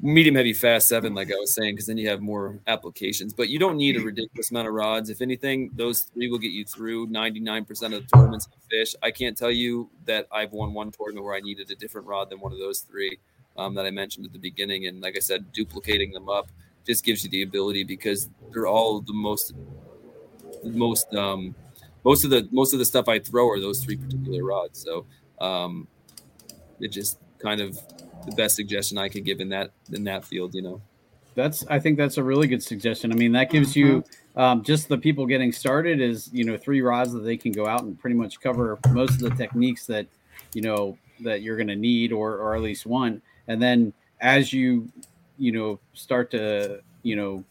[0.00, 3.32] medium heavy fast seven, like I was saying, because then you have more applications.
[3.32, 5.10] But you don't need a ridiculous amount of rods.
[5.10, 8.94] If anything, those three will get you through 99% of the tournaments fish.
[9.02, 12.30] I can't tell you that I've won one tournament where I needed a different rod
[12.30, 13.18] than one of those three
[13.56, 14.86] um, that I mentioned at the beginning.
[14.86, 16.48] And like I said, duplicating them up
[16.86, 19.54] just gives you the ability because they're all the most,
[20.64, 21.54] most, um,
[22.04, 24.82] most of the most of the stuff I throw are those three particular rods.
[24.82, 25.06] So
[25.44, 25.88] um,
[26.80, 27.78] it just kind of
[28.26, 30.54] the best suggestion I could give in that in that field.
[30.54, 30.82] You know,
[31.34, 33.12] that's I think that's a really good suggestion.
[33.12, 34.40] I mean, that gives you mm-hmm.
[34.40, 37.66] um, just the people getting started is you know three rods that they can go
[37.66, 40.06] out and pretty much cover most of the techniques that
[40.54, 44.52] you know that you're going to need or or at least one, and then as
[44.52, 44.88] you
[45.38, 47.44] you know start to you know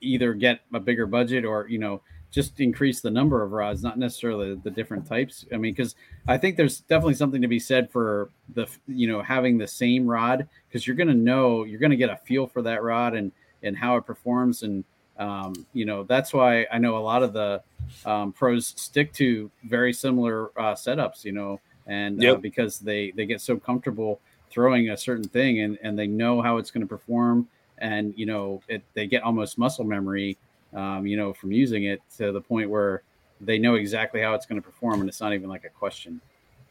[0.00, 2.00] either get a bigger budget or you know
[2.32, 5.44] just increase the number of rods, not necessarily the different types.
[5.52, 5.94] I mean, because
[6.26, 10.06] I think there's definitely something to be said for the you know having the same
[10.06, 13.14] rod because you're going to know you're going to get a feel for that rod
[13.14, 14.84] and and how it performs and
[15.18, 17.62] um, you know that's why I know a lot of the
[18.06, 21.24] um, pros stick to very similar uh, setups.
[21.24, 22.36] You know, and uh, yep.
[22.36, 24.20] uh, because they they get so comfortable
[24.50, 27.48] throwing a certain thing and and they know how it's going to perform
[27.78, 30.36] and you know it, they get almost muscle memory
[30.74, 33.02] um, you know, from using it to the point where
[33.42, 36.20] they know exactly how it's going to perform, and it's not even like a question.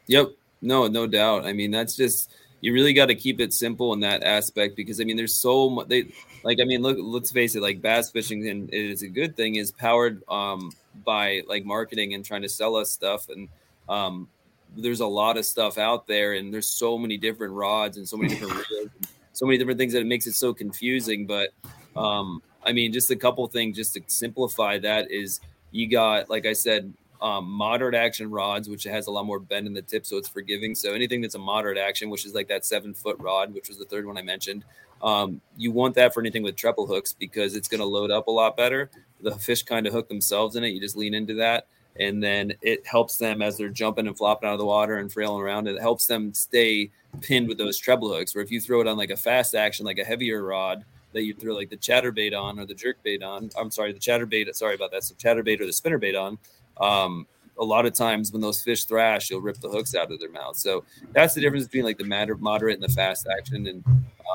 [0.06, 0.32] Yep.
[0.62, 1.44] No, no doubt.
[1.44, 5.00] I mean, that's just you really got to keep it simple in that aspect because
[5.00, 5.88] I mean, there's so much.
[5.88, 6.12] They
[6.44, 7.62] like, I mean, look, let's face it.
[7.62, 10.72] Like bass fishing, and it is a good thing, is powered um,
[11.04, 13.48] by like marketing and trying to sell us stuff, and
[13.88, 14.28] um,
[14.76, 18.16] there's a lot of stuff out there, and there's so many different rods and so
[18.16, 18.90] many different reels,
[19.32, 21.26] so many different things that it makes it so confusing.
[21.26, 21.50] But
[21.96, 25.40] um, I mean, just a couple things just to simplify that is
[25.72, 29.66] you got, like I said, um, moderate action rods, which has a lot more bend
[29.66, 30.74] in the tip, so it's forgiving.
[30.74, 33.78] So anything that's a moderate action, which is like that seven foot rod, which was
[33.78, 34.64] the third one I mentioned,
[35.02, 38.26] um, you want that for anything with treble hooks because it's going to load up
[38.26, 38.90] a lot better.
[39.20, 40.70] The fish kind of hook themselves in it.
[40.70, 41.68] You just lean into that,
[41.98, 45.12] and then it helps them as they're jumping and flopping out of the water and
[45.12, 45.68] frailing around.
[45.68, 48.34] It helps them stay pinned with those treble hooks.
[48.34, 51.24] Where if you throw it on like a fast action, like a heavier rod, that
[51.24, 53.50] you throw like the chatterbait on or the jerk bait on.
[53.58, 54.54] I'm sorry, the chatterbait.
[54.54, 55.04] Sorry about that.
[55.04, 56.38] So chatterbait or the spinner bait on.
[56.80, 57.26] Um,
[57.58, 60.30] a lot of times when those fish thrash, you'll rip the hooks out of their
[60.30, 60.56] mouth.
[60.56, 62.04] So that's the difference between like the
[62.40, 63.66] moderate and the fast action.
[63.66, 63.84] And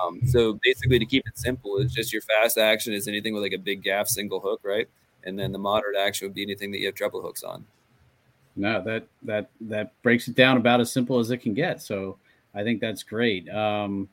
[0.01, 3.43] um, so basically, to keep it simple, it's just your fast action is anything with
[3.43, 4.87] like a big gaff single hook, right?
[5.23, 7.65] And then the moderate action would be anything that you have treble hooks on.
[8.55, 11.81] No, that that that breaks it down about as simple as it can get.
[11.81, 12.17] So
[12.55, 13.47] I think that's great.
[13.49, 14.09] Um,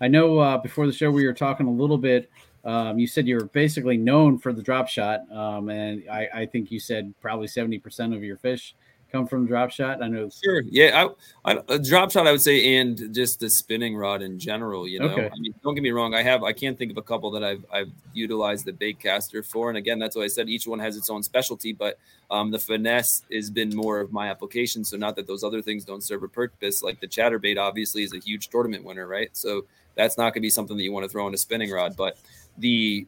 [0.00, 2.30] I know uh, before the show we were talking a little bit.
[2.64, 6.46] Um, you said you were basically known for the drop shot, um, and I, I,
[6.46, 8.74] think you said probably seventy percent of your fish
[9.16, 10.02] come from drop shot.
[10.02, 10.28] I know.
[10.28, 10.62] Sure.
[10.68, 11.08] Yeah.
[11.44, 14.86] I, I, a drop shot, I would say, and just the spinning rod in general.
[14.86, 15.26] You know, okay.
[15.26, 16.14] I mean, don't get me wrong.
[16.14, 19.42] I have, I can't think of a couple that I've, I've utilized the bait caster
[19.42, 19.68] for.
[19.68, 20.48] And again, that's what I said.
[20.48, 21.98] Each one has its own specialty, but
[22.30, 24.84] um, the finesse has been more of my application.
[24.84, 26.82] So not that those other things don't serve a purpose.
[26.82, 29.30] Like the chatterbait, obviously, is a huge tournament winner, right?
[29.32, 29.64] So
[29.96, 31.96] that's not going to be something that you want to throw in a spinning rod.
[31.96, 32.16] But
[32.58, 33.06] the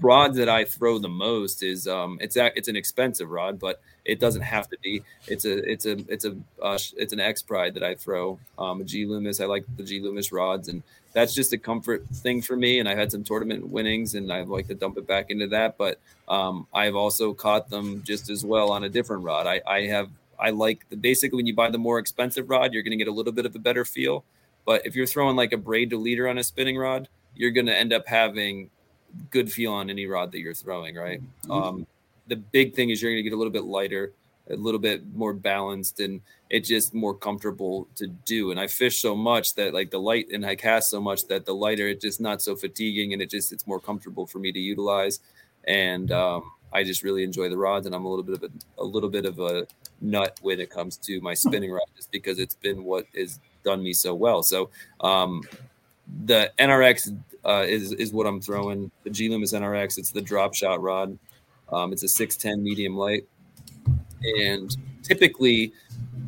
[0.00, 3.80] rod that I throw the most is um, it's a, it's an expensive rod, but
[4.04, 5.02] it doesn't have to be.
[5.26, 8.38] It's a it's a it's a uh, it's an X Pride that I throw.
[8.58, 9.40] Um, a G Loomis.
[9.40, 12.80] I like the G Loomis rods, and that's just a comfort thing for me.
[12.80, 15.78] And I've had some tournament winnings, and I like to dump it back into that.
[15.78, 15.98] But
[16.28, 19.46] um, I've also caught them just as well on a different rod.
[19.46, 22.82] I, I have I like the basically when you buy the more expensive rod, you're
[22.82, 24.24] going to get a little bit of a better feel.
[24.64, 27.66] But if you're throwing like a braid to leader on a spinning rod, you're going
[27.66, 28.70] to end up having
[29.30, 31.20] good feel on any rod that you're throwing, right?
[31.20, 31.50] Mm-hmm.
[31.50, 31.86] Um,
[32.26, 34.12] the big thing is you're going to get a little bit lighter,
[34.50, 38.50] a little bit more balanced, and it's just more comfortable to do.
[38.50, 41.44] And I fish so much that like the light, and I cast so much that
[41.44, 44.52] the lighter it's just not so fatiguing, and it just it's more comfortable for me
[44.52, 45.20] to utilize.
[45.66, 48.82] And um, I just really enjoy the rods, and I'm a little bit of a,
[48.82, 49.66] a little bit of a
[50.00, 53.82] nut when it comes to my spinning rod, just because it's been what is done
[53.82, 54.42] me so well.
[54.42, 55.42] So um,
[56.26, 58.90] the NRX uh, is is what I'm throwing.
[59.02, 59.98] The G Loomis NRX.
[59.98, 61.18] It's the drop shot rod.
[61.72, 63.26] Um, it's a 610 medium light,
[64.38, 65.72] and typically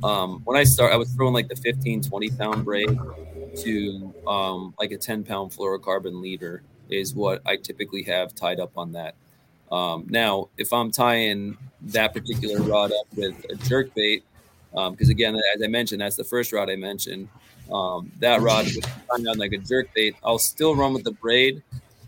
[0.03, 2.99] um, when I start, I was throwing like the 15, 20 pound braid
[3.57, 8.73] to um, like a 10 pound fluorocarbon leader is what I typically have tied up
[8.77, 9.15] on that.
[9.73, 14.25] Um, now, if I'm tying that particular rod up with a jerk bait,
[14.73, 17.29] because um, again, as I mentioned, that's the first rod I mentioned.
[17.73, 18.67] um, that rod
[19.11, 21.63] on like a jerk bait, I'll still run with the braid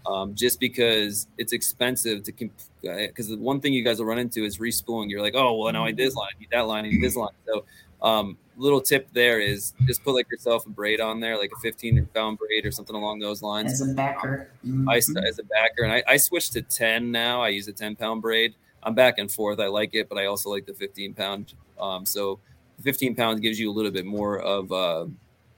[0.09, 2.33] um, just because it's expensive to
[2.81, 5.11] because the one thing you guys will run into is respooling.
[5.11, 7.03] You're like, oh well, now I need this line, I need that line, I need
[7.03, 7.33] this line.
[7.47, 7.65] So
[8.01, 11.61] um, little tip there is just put like yourself a braid on there, like a
[11.61, 13.73] 15 pound braid or something along those lines.
[13.73, 14.51] As a backer.
[14.67, 14.89] Mm-hmm.
[14.89, 17.43] I as a backer, and I, I switched to 10 now.
[17.43, 18.55] I use a 10 pound braid.
[18.89, 19.61] I'm back and forth.
[19.61, 21.53] I like it, but I also like the 15 pound.
[21.79, 22.39] Um, so
[22.81, 25.11] 15 pounds gives you a little bit more of a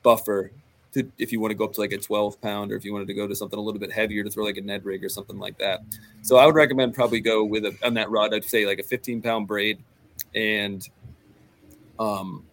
[0.03, 0.51] buffer
[0.95, 2.93] to, if you want to go up to like a 12 pound or if you
[2.93, 5.05] wanted to go to something a little bit heavier to throw like a Ned rig
[5.05, 5.81] or something like that.
[6.23, 8.35] So I would recommend probably go with a, on that rod.
[8.35, 9.79] I'd say like a 15 pound braid
[10.35, 10.89] and
[12.01, 12.45] um,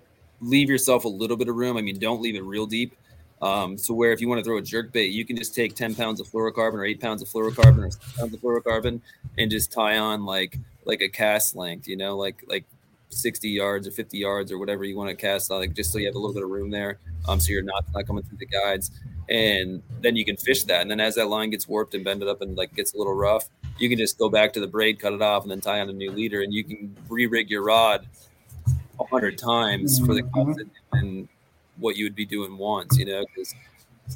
[0.41, 1.78] leave yourself a little bit of room.
[1.78, 2.95] I mean, don't leave it real deep.
[3.41, 5.75] Um, so where if you want to throw a jerk bait, you can just take
[5.75, 8.99] 10 pounds of fluorocarbon or eight pounds of fluorocarbon or six pounds of fluorocarbon
[9.38, 12.65] and just tie on like like a cast length, you know, like like
[13.09, 16.07] 60 yards or 50 yards or whatever you want to cast, like just so you
[16.07, 16.99] have a little bit of room there.
[17.27, 18.91] Um, so you're not not coming through the guides.
[19.29, 20.81] And then you can fish that.
[20.81, 23.13] And then as that line gets warped and bended up and like gets a little
[23.13, 25.81] rough, you can just go back to the braid, cut it off, and then tie
[25.81, 26.41] on a new leader.
[26.41, 28.07] And you can re-rig your rod
[28.99, 30.97] a hundred times for the mm-hmm.
[30.97, 31.27] and
[31.80, 33.53] what you would be doing once, you know, because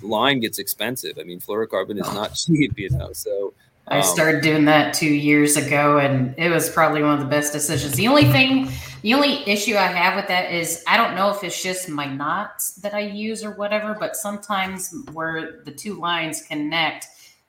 [0.02, 1.18] line gets expensive.
[1.20, 3.14] I mean, fluorocarbon is not cheap, you know.
[3.14, 3.54] So
[3.88, 7.26] um, I started doing that two years ago, and it was probably one of the
[7.26, 7.96] best decisions.
[7.96, 8.70] The only thing,
[9.02, 12.06] the only issue I have with that is I don't know if it's just my
[12.06, 17.08] knots that I use or whatever, but sometimes where the two lines connect,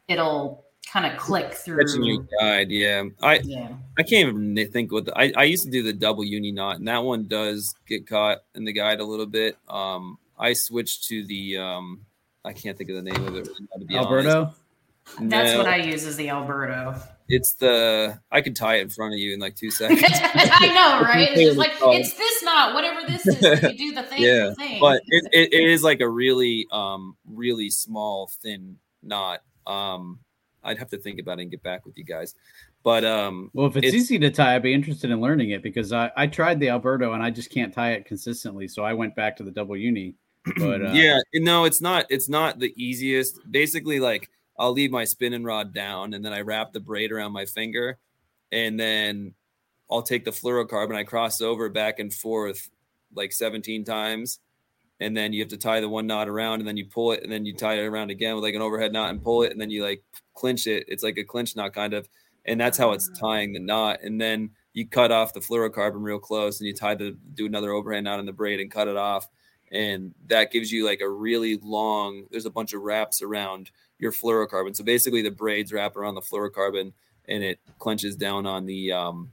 [0.08, 1.78] it'll kind of click through.
[1.78, 3.05] Catching your guide, yeah.
[3.22, 3.68] I yeah.
[3.99, 6.76] I can't even think what the, I I used to do the double uni knot,
[6.78, 9.57] and that one does get caught in the guide a little bit.
[9.68, 12.05] Um, I switched to the um,
[12.45, 13.49] I can't think of the name of it.
[13.90, 14.40] Alberto.
[14.40, 14.57] Honest.
[15.20, 16.95] That's no, what I use as the Alberto.
[17.28, 20.03] It's the I could tie it in front of you in like two seconds.
[20.05, 21.28] I know, right?
[21.32, 23.62] It's just like it's this knot, whatever this is.
[23.62, 24.22] You do the thing.
[24.22, 24.78] yeah, thing.
[24.80, 29.40] but it, it, it is like a really um really small thin knot.
[29.66, 30.20] Um,
[30.64, 32.34] I'd have to think about it and get back with you guys.
[32.82, 35.62] But um, well, if it's, it's, easy to tie, I'd be interested in learning it
[35.62, 38.68] because I, I tried the Alberto and I just can't tie it consistently.
[38.68, 40.14] So I went back to the double uni.
[40.56, 42.06] But uh, yeah, no, it's not.
[42.10, 43.38] It's not the easiest.
[43.48, 47.30] Basically, like I'll leave my spinning rod down and then I wrap the braid around
[47.30, 47.98] my finger,
[48.50, 49.34] and then
[49.88, 50.96] I'll take the fluorocarbon.
[50.96, 52.68] I cross over back and forth
[53.14, 54.40] like 17 times
[55.03, 57.22] and then you have to tie the one knot around and then you pull it
[57.22, 59.53] and then you tie it around again with like an overhead knot and pull it
[59.53, 60.03] and then you like
[60.34, 60.84] clinch it.
[60.88, 62.09] It's like a clinch knot kind of
[62.44, 66.18] and that's how it's tying the knot and then you cut off the fluorocarbon real
[66.18, 68.96] close and you tie the do another overhead knot in the braid and cut it
[68.96, 69.28] off
[69.70, 74.12] and that gives you like a really long there's a bunch of wraps around your
[74.12, 74.74] fluorocarbon.
[74.74, 76.92] So basically the braids wrap around the fluorocarbon
[77.28, 79.30] and it clenches down on the um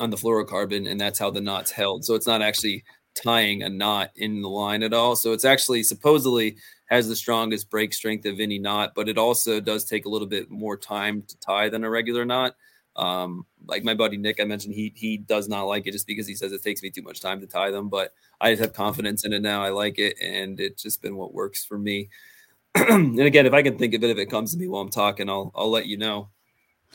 [0.00, 2.04] on the fluorocarbon and that's how the knot's held.
[2.04, 2.84] So it's not actually
[3.16, 5.16] tying a knot in the line at all.
[5.16, 6.56] So it's actually supposedly
[6.86, 10.28] has the strongest break strength of any knot, but it also does take a little
[10.28, 12.54] bit more time to tie than a regular knot.
[12.94, 16.26] Um, like my buddy Nick, I mentioned he he does not like it just because
[16.26, 17.88] he says it takes me too much time to tie them.
[17.88, 19.62] But I just have confidence in it now.
[19.62, 22.08] I like it, and it's just been what works for me.
[22.74, 24.88] and again, if I can think of it, if it comes to me while I'm
[24.88, 26.30] talking, I'll I'll let you know.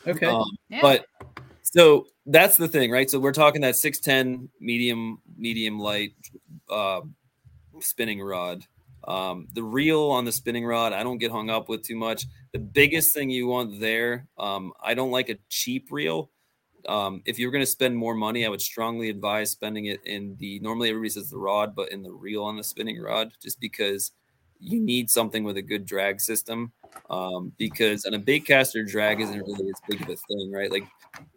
[0.08, 0.26] Okay.
[0.26, 0.82] Um, yeah.
[0.82, 1.06] But
[1.72, 3.10] so that's the thing, right?
[3.10, 6.14] So we're talking that 610 medium, medium light
[6.70, 7.02] uh,
[7.80, 8.64] spinning rod.
[9.08, 12.26] Um, the reel on the spinning rod, I don't get hung up with too much.
[12.52, 16.30] The biggest thing you want there, um, I don't like a cheap reel.
[16.88, 20.36] Um, if you're going to spend more money, I would strongly advise spending it in
[20.40, 23.62] the normally everybody says the rod, but in the reel on the spinning rod, just
[23.62, 24.12] because
[24.60, 26.74] you need something with a good drag system.
[27.10, 30.72] Um, because on a baitcaster, drag isn't really as big of a thing, right?
[30.72, 30.86] Like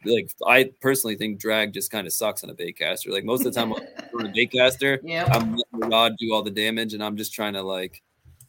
[0.04, 3.10] like I personally think drag just kind of sucks on a baitcaster.
[3.10, 3.72] Like most of the time
[4.18, 5.28] on a baitcaster, yeah.
[5.30, 8.02] I'm letting the rod do all the damage, and I'm just trying to like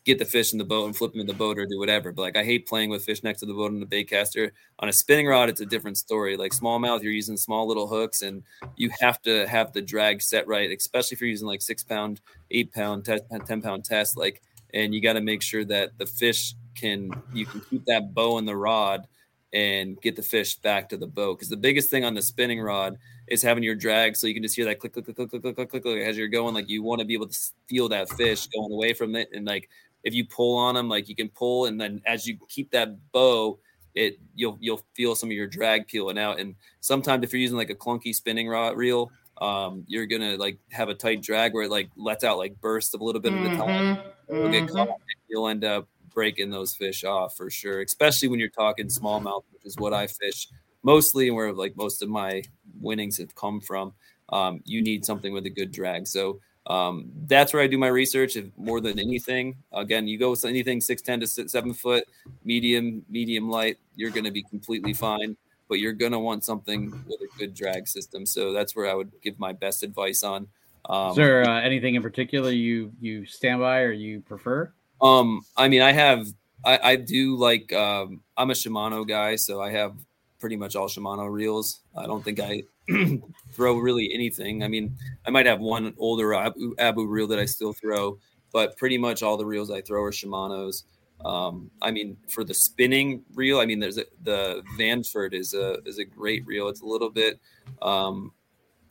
[0.05, 2.11] get the fish in the boat and flip them in the boat or do whatever.
[2.11, 4.51] But like I hate playing with fish next to the boat on the baitcaster.
[4.79, 6.37] On a spinning rod, it's a different story.
[6.37, 8.43] Like smallmouth, you're using small little hooks, and
[8.75, 12.21] you have to have the drag set right, especially if you're using like six pound,
[12.51, 14.17] eight pound, ten pound test.
[14.17, 14.41] Like,
[14.73, 18.37] and you got to make sure that the fish can you can keep that bow
[18.37, 19.07] in the rod
[19.55, 21.39] and get the fish back to the boat.
[21.39, 22.97] Because the biggest thing on the spinning rod
[23.27, 25.55] is having your drag, so you can just hear that click, click, click, click, click,
[25.55, 26.53] click, click, click as you're going.
[26.53, 29.45] Like you want to be able to feel that fish going away from it, and
[29.45, 29.69] like
[30.03, 32.97] if you pull on them, like you can pull, and then as you keep that
[33.13, 33.57] bow,
[33.95, 36.37] it you'll you'll feel some of your drag peeling out.
[36.39, 40.57] And sometimes if you're using like a clunky spinning rod reel, um, you're gonna like
[40.71, 43.31] have a tight drag where it like lets out like bursts of a little bit
[43.31, 43.47] mm-hmm.
[43.47, 43.97] at a time.
[44.29, 44.75] You'll get mm-hmm.
[44.75, 44.99] caught.
[45.29, 49.65] You'll end up breaking those fish off for sure, especially when you're talking smallmouth, which
[49.65, 50.47] is what I fish
[50.81, 52.41] mostly and where like most of my
[52.79, 53.93] winnings have come from.
[54.29, 56.07] Um, you need something with a good drag.
[56.07, 58.35] So um, that's where I do my research.
[58.35, 62.05] If more than anything, again, you go with anything six ten to seven foot,
[62.43, 65.37] medium, medium light, you're going to be completely fine.
[65.67, 68.25] But you're going to want something with a good drag system.
[68.25, 70.47] So that's where I would give my best advice on.
[70.87, 74.71] Um, Is there uh, anything in particular you you stand by or you prefer?
[75.01, 76.27] Um, I mean, I have
[76.63, 79.95] I, I do like um, I'm a Shimano guy, so I have
[80.39, 81.81] pretty much all Shimano reels.
[81.97, 82.63] I don't think I
[83.53, 84.63] throw really anything.
[84.63, 88.17] I mean, I might have one older Abu, Abu reel that I still throw,
[88.51, 90.83] but pretty much all the reels I throw are Shimano's.
[91.23, 95.77] Um, I mean, for the spinning reel, I mean, there's a, the Vanford is a
[95.85, 96.67] is a great reel.
[96.67, 97.39] It's a little bit
[97.81, 98.31] um,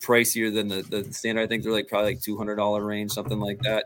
[0.01, 1.41] pricier than the, the standard.
[1.41, 3.85] I think they're like probably like two hundred dollar range, something like that.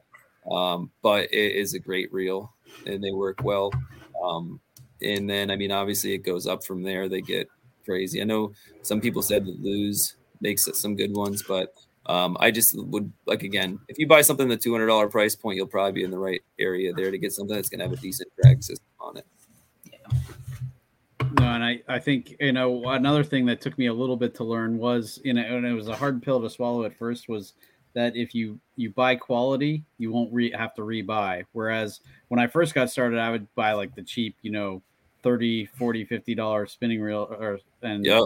[0.49, 2.53] Um, but it is a great reel,
[2.85, 3.71] and they work well.
[4.23, 4.59] Um,
[5.01, 7.07] and then, I mean, obviously, it goes up from there.
[7.07, 7.47] They get
[7.85, 8.21] crazy.
[8.21, 11.73] I know some people said that Lew's makes some good ones, but
[12.05, 15.35] um, I just would like again, if you buy something the two hundred dollar price
[15.35, 17.85] point, you'll probably be in the right area there to get something that's going to
[17.85, 19.25] have a decent drag system on it.
[21.37, 24.33] No, and I, I think you know another thing that took me a little bit
[24.35, 27.29] to learn was you know and it was a hard pill to swallow at first
[27.29, 27.53] was
[27.93, 32.47] that if you you buy quality you won't re- have to rebuy whereas when i
[32.47, 34.81] first got started i would buy like the cheap you know
[35.23, 38.23] 30 40 50 dollar spinning reel or and yep.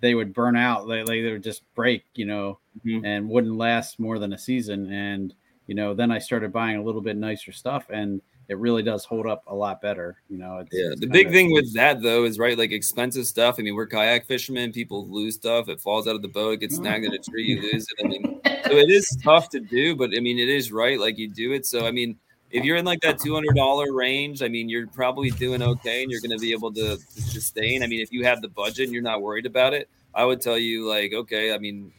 [0.00, 3.04] they would burn out they, they would just break you know mm-hmm.
[3.04, 5.34] and wouldn't last more than a season and
[5.66, 9.04] you know then i started buying a little bit nicer stuff and it really does
[9.04, 10.22] hold up a lot better.
[10.28, 10.90] You know, it's, yeah.
[10.92, 13.56] It's the big thing with that though is right, like expensive stuff.
[13.58, 14.72] I mean, we're kayak fishermen.
[14.72, 15.68] People lose stuff.
[15.68, 16.54] It falls out of the boat.
[16.54, 17.44] It gets snagged in a tree.
[17.44, 18.04] You lose it.
[18.04, 20.98] I mean, so it is tough to do, but I mean, it is right.
[20.98, 21.66] Like you do it.
[21.66, 22.16] So I mean,
[22.50, 26.02] if you're in like that two hundred dollar range, I mean, you're probably doing okay,
[26.02, 27.82] and you're going to be able to, to sustain.
[27.82, 30.40] I mean, if you have the budget and you're not worried about it, I would
[30.40, 31.92] tell you like, okay, I mean,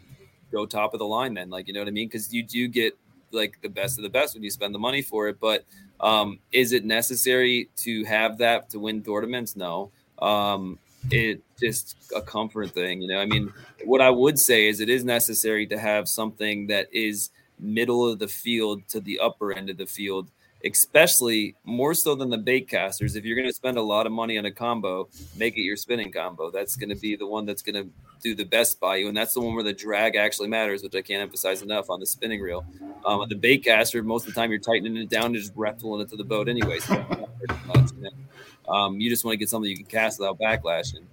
[0.51, 1.49] go top of the line then.
[1.49, 2.07] Like, you know what I mean?
[2.07, 2.97] Because you do get
[3.31, 5.65] like the best of the best when you spend the money for it, but
[5.99, 9.55] um, is it necessary to have that to win tournaments?
[9.55, 9.91] No.
[10.19, 10.79] Um,
[11.11, 13.19] it just a comfort thing, you know.
[13.19, 13.53] I mean,
[13.85, 18.19] what I would say is it is necessary to have something that is middle of
[18.19, 20.29] the field to the upper end of the field
[20.65, 23.15] especially more so than the bait casters.
[23.15, 25.77] If you're going to spend a lot of money on a combo, make it your
[25.77, 26.51] spinning combo.
[26.51, 27.89] That's going to be the one that's going to
[28.21, 30.95] do the best by you, and that's the one where the drag actually matters, which
[30.95, 32.65] I can't emphasize enough on the spinning reel.
[33.05, 35.53] Um, on the bait caster, most of the time you're tightening it down and just
[35.55, 36.79] rattling it to the boat anyway.
[36.79, 36.93] So
[37.47, 38.09] you,
[38.67, 41.05] um, you just want to get something you can cast without backlashing.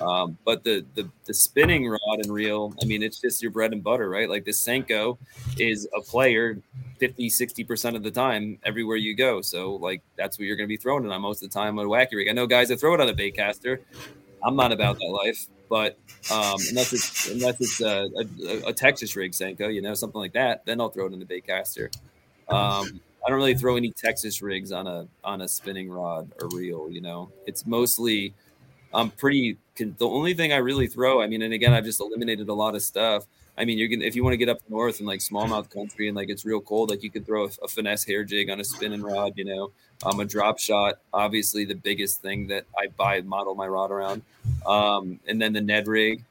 [0.00, 3.72] Um, but the, the the spinning rod and reel, I mean, it's just your bread
[3.72, 4.28] and butter, right?
[4.28, 5.18] Like the Senko
[5.58, 6.58] is a player
[7.02, 9.42] 50, 60% of the time everywhere you go.
[9.42, 11.78] So, like, that's what you're going to be throwing it on most of the time
[11.78, 12.28] on a wacky rig.
[12.28, 13.80] I know guys that throw it on a bait caster.
[14.44, 15.96] I'm not about that life, but
[16.30, 20.34] um, unless it's unless it's a, a, a, Texas rig Senko, you know, something like
[20.34, 21.90] that, then I'll throw it in the bait caster.
[22.50, 26.48] Um, I don't really throw any Texas rigs on a on a spinning rod or
[26.48, 26.90] reel.
[26.90, 28.34] You know, it's mostly
[28.92, 29.56] I'm pretty.
[29.76, 32.74] The only thing I really throw, I mean, and again, I've just eliminated a lot
[32.74, 33.24] of stuff.
[33.56, 36.08] I mean, you're gonna if you want to get up north and like smallmouth country
[36.08, 38.60] and like it's real cold, like you could throw a, a finesse hair jig on
[38.60, 39.70] a spinning rod, you know,
[40.04, 40.98] um, a drop shot.
[41.12, 44.22] Obviously, the biggest thing that I buy model my rod around,
[44.66, 46.24] um, and then the Ned rig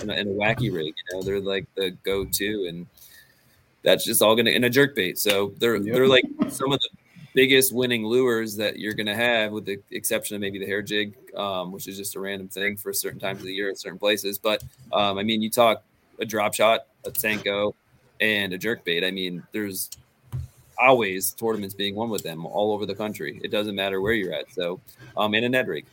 [0.00, 0.94] and, and a wacky rig.
[1.10, 2.86] You know, they're like the go-to, and
[3.82, 5.18] that's just all gonna in a jerk bait.
[5.18, 5.94] So they're yep.
[5.94, 6.88] they're like some of the
[7.36, 10.80] biggest winning lures that you're going to have, with the exception of maybe the hair
[10.80, 13.78] jig, um, which is just a random thing for certain times of the year at
[13.78, 14.38] certain places.
[14.38, 15.84] But um, I mean, you talk
[16.20, 17.74] a drop shot, a Senko,
[18.20, 19.04] and a jerk bait.
[19.04, 19.90] I mean, there's
[20.78, 23.40] always tournaments being won with them all over the country.
[23.42, 24.52] It doesn't matter where you're at.
[24.52, 24.80] So,
[25.16, 25.86] um, and a Ned rig,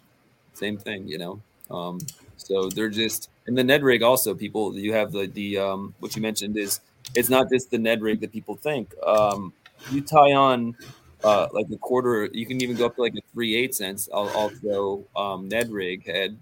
[0.54, 1.42] same thing, you know.
[1.72, 2.00] Um,
[2.38, 4.34] so they're just and the Ned rig also.
[4.36, 6.82] People, you have the the um, what you mentioned is
[7.16, 8.94] it's not just the Ned rig that people think.
[9.06, 9.54] Um,
[9.92, 10.76] you tie on
[11.24, 12.30] uh, like a quarter.
[12.32, 14.10] You can even go up to like a three eight cents.
[14.14, 16.38] I'll, I'll throw um, Ned rig head,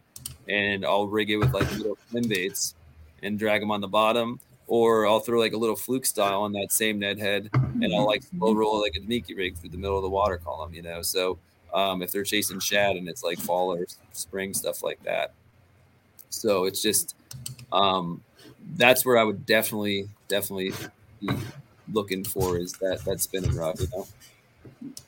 [0.48, 2.76] and I'll rig it with like little swim baits
[3.24, 6.54] and drag them on the bottom, or I'll throw like a little fluke style on
[6.54, 9.78] that same Ned head, and I'll like slow roll like a Mickey rig through the
[9.78, 11.02] middle of the water column, you know.
[11.02, 11.38] So
[11.74, 15.34] um, if they're chasing shad and it's like fall or spring stuff like that,
[16.30, 17.16] so it's just
[17.72, 18.22] um,
[18.76, 20.74] that's where I would definitely definitely
[21.20, 21.30] be
[21.92, 24.08] looking for is that that spinning rod, you know.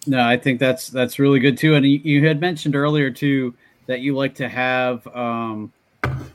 [0.05, 1.75] No, I think that's that's really good too.
[1.75, 3.53] And you, you had mentioned earlier too
[3.85, 5.71] that you like to have um,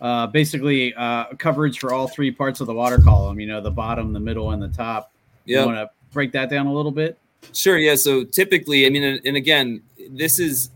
[0.01, 3.41] uh, basically uh, coverage for all three parts of the water column.
[3.41, 5.13] You know, the bottom, the middle, and the top.
[5.45, 5.61] Yeah.
[5.61, 7.19] You want to break that down a little bit?
[7.53, 7.79] Sure.
[7.79, 7.95] Yeah.
[7.95, 10.71] So typically, I mean, and, and again, this is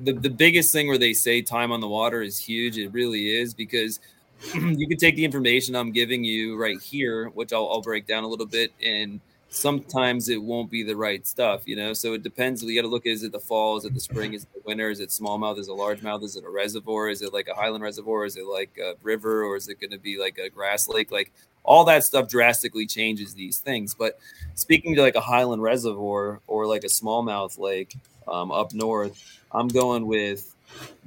[0.00, 2.78] the, the biggest thing where they say time on the water is huge.
[2.78, 4.00] It really is because
[4.54, 8.24] you can take the information I'm giving you right here, which I'll, I'll break down
[8.24, 9.20] a little bit, and
[9.54, 11.92] sometimes it won't be the right stuff, you know.
[11.92, 12.62] So it depends.
[12.62, 13.76] You got to look: is it the fall?
[13.76, 14.34] Is it the spring?
[14.34, 14.90] Is it the winter?
[14.90, 15.58] Is it smallmouth?
[15.58, 16.22] Is it largemouth?
[16.22, 17.08] Is it a reservoir?
[17.08, 18.24] Is it like a highland reservoir?
[18.24, 21.10] Is it like a river, or is it going to be like a grass lake?
[21.10, 21.32] Like
[21.62, 23.94] all that stuff drastically changes these things.
[23.94, 24.18] But
[24.54, 27.96] speaking to like a highland reservoir or like a smallmouth lake
[28.28, 30.54] um, up north, I'm going with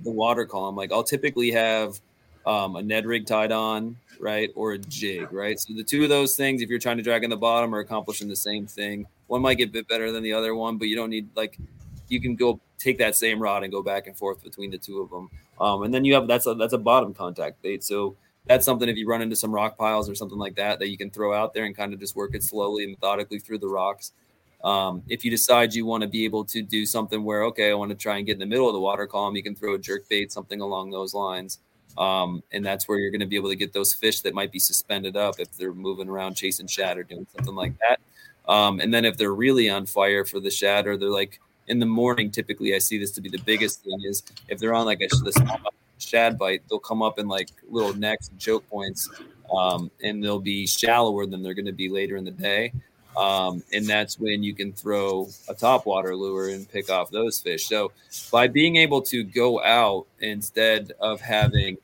[0.03, 0.75] the water column.
[0.75, 1.99] Like I'll typically have
[2.45, 5.59] um, a Ned rig tied on, right, or a jig, right.
[5.59, 7.79] So the two of those things, if you're trying to drag in the bottom, are
[7.79, 9.05] accomplishing the same thing.
[9.27, 11.57] One might get a bit better than the other one, but you don't need like
[12.09, 15.01] you can go take that same rod and go back and forth between the two
[15.01, 15.29] of them.
[15.59, 17.83] Um, and then you have that's a that's a bottom contact bait.
[17.83, 18.15] So
[18.45, 20.97] that's something if you run into some rock piles or something like that that you
[20.97, 23.67] can throw out there and kind of just work it slowly and methodically through the
[23.67, 24.13] rocks.
[24.63, 27.73] Um, if you decide you want to be able to do something where okay, I
[27.73, 29.75] want to try and get in the middle of the water column, you can throw
[29.75, 31.59] a jerk bait, something along those lines.
[31.97, 34.51] Um, and that's where you're going to be able to get those fish that might
[34.51, 37.99] be suspended up if they're moving around chasing shad or doing something like that.
[38.51, 41.79] Um, and then if they're really on fire for the shad or they're like in
[41.79, 44.85] the morning, typically I see this to be the biggest thing is if they're on
[44.85, 45.59] like a small
[45.97, 49.09] shad bite, they'll come up in like little necks and choke points,
[49.53, 52.71] um, and they'll be shallower than they're going to be later in the day.
[53.17, 57.65] Um, and that's when you can throw a topwater lure and pick off those fish.
[57.65, 57.91] So
[58.31, 61.77] by being able to go out instead of having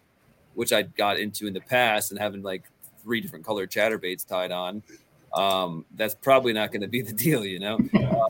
[0.55, 2.63] which I got into in the past and having like
[3.01, 4.83] three different colored chatterbaits tied on,
[5.33, 7.79] um, that's probably not going to be the deal, you know.
[7.93, 8.29] Uh,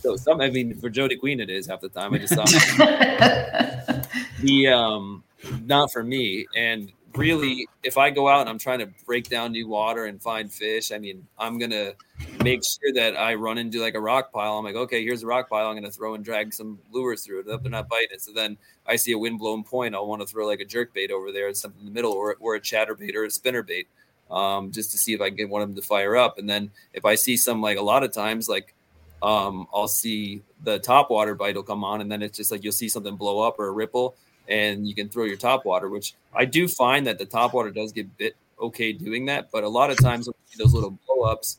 [0.00, 2.14] so some, I mean, for Jody Queen, it is half the time.
[2.14, 2.44] I just saw
[4.40, 5.22] the um,
[5.64, 6.46] not for me.
[6.56, 10.20] And really, if I go out and I'm trying to break down new water and
[10.20, 11.92] find fish, I mean, I'm gonna
[12.42, 14.58] make sure that I run into like a rock pile.
[14.58, 15.66] I'm like, okay, here's a rock pile.
[15.66, 17.46] I'm gonna throw and drag some lures through it.
[17.46, 18.22] They're not biting it.
[18.22, 18.56] So then
[18.86, 19.94] I see a windblown point.
[19.94, 22.12] I'll want to throw like a jerk bait over there and something in the middle,
[22.12, 23.88] or, or a chatterbait or a spinner bait,
[24.30, 26.38] um, just to see if I can get one of them to fire up.
[26.38, 28.74] And then if I see some like a lot of times like
[29.22, 32.64] um, I'll see the top water bite will come on, and then it's just like
[32.64, 34.16] you'll see something blow up or a ripple,
[34.50, 37.70] and you can throw your top water, which I do find that the top water
[37.70, 39.50] does get bit okay doing that.
[39.50, 40.28] But a lot of times
[40.58, 41.58] those little blow ups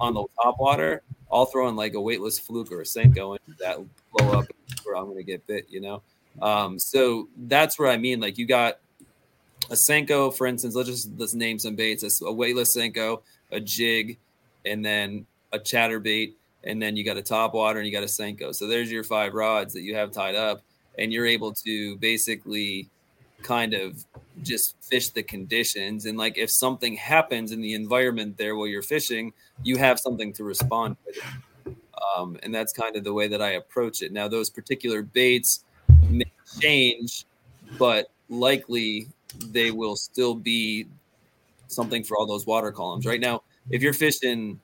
[0.00, 3.56] on the top water, I'll throw in like a weightless fluke or a Senko and
[3.58, 3.78] that
[4.12, 4.46] blow up
[4.84, 6.02] where I'm gonna get bit, you know.
[6.40, 8.78] Um, so that's where I mean, like you got
[9.70, 14.16] a Senko, for instance, let's just let's name some baits, a weightless Senko, a jig,
[14.64, 18.06] and then a chatterbait, and then you got a top water and you got a
[18.06, 18.54] Senko.
[18.54, 20.62] So there's your five rods that you have tied up
[20.98, 22.88] and you're able to basically
[23.42, 24.04] kind of
[24.42, 26.06] just fish the conditions.
[26.06, 29.32] And like if something happens in the environment there while you're fishing
[29.62, 31.18] you have something to respond with.
[32.16, 34.12] Um, and that's kind of the way that i approach it.
[34.12, 35.64] Now those particular baits
[36.08, 36.30] may
[36.60, 37.24] change
[37.78, 39.08] but likely
[39.50, 40.86] they will still be
[41.66, 43.06] something for all those water columns.
[43.06, 44.60] Right now if you're fishing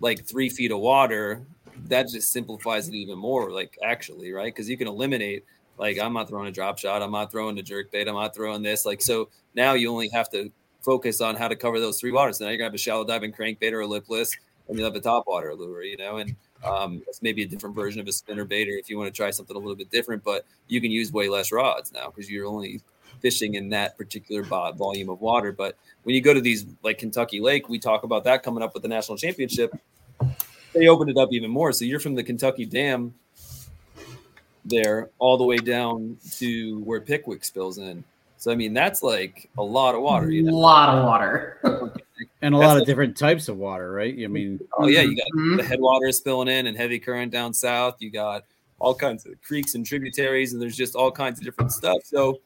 [0.00, 1.42] like three feet of water
[1.88, 4.54] that just simplifies it even more like actually right?
[4.54, 5.44] Because you can eliminate
[5.78, 8.34] like I'm not throwing a drop shot, I'm not throwing a jerk bait, I'm not
[8.34, 8.84] throwing this.
[8.84, 10.50] Like so now you only have to
[10.80, 12.40] focus on how to cover those three waters.
[12.40, 14.36] Now you're gonna have a shallow diving crankbait or a lipless,
[14.68, 18.00] and you'll have a top water lure, you know, and um, maybe a different version
[18.00, 20.24] of a spinner bait, or if you want to try something a little bit different,
[20.24, 22.80] but you can use way less rods now because you're only
[23.20, 25.52] fishing in that particular volume of water.
[25.52, 28.74] But when you go to these like Kentucky Lake, we talk about that coming up
[28.74, 29.74] with the national championship.
[30.72, 31.72] They opened it up even more.
[31.72, 33.14] So you're from the Kentucky Dam
[34.68, 38.04] there all the way down to where Pickwick spills in.
[38.38, 40.30] So I mean that's like a lot of water.
[40.30, 40.52] You know?
[40.52, 41.58] A lot of water.
[42.42, 44.14] and a that's lot of different types of water, right?
[44.22, 45.56] I mean, oh yeah, you got mm-hmm.
[45.56, 47.96] the headwater spilling in and heavy current down south.
[48.00, 48.44] You got
[48.78, 51.98] all kinds of creeks and tributaries, and there's just all kinds of different stuff.
[52.04, 52.40] So,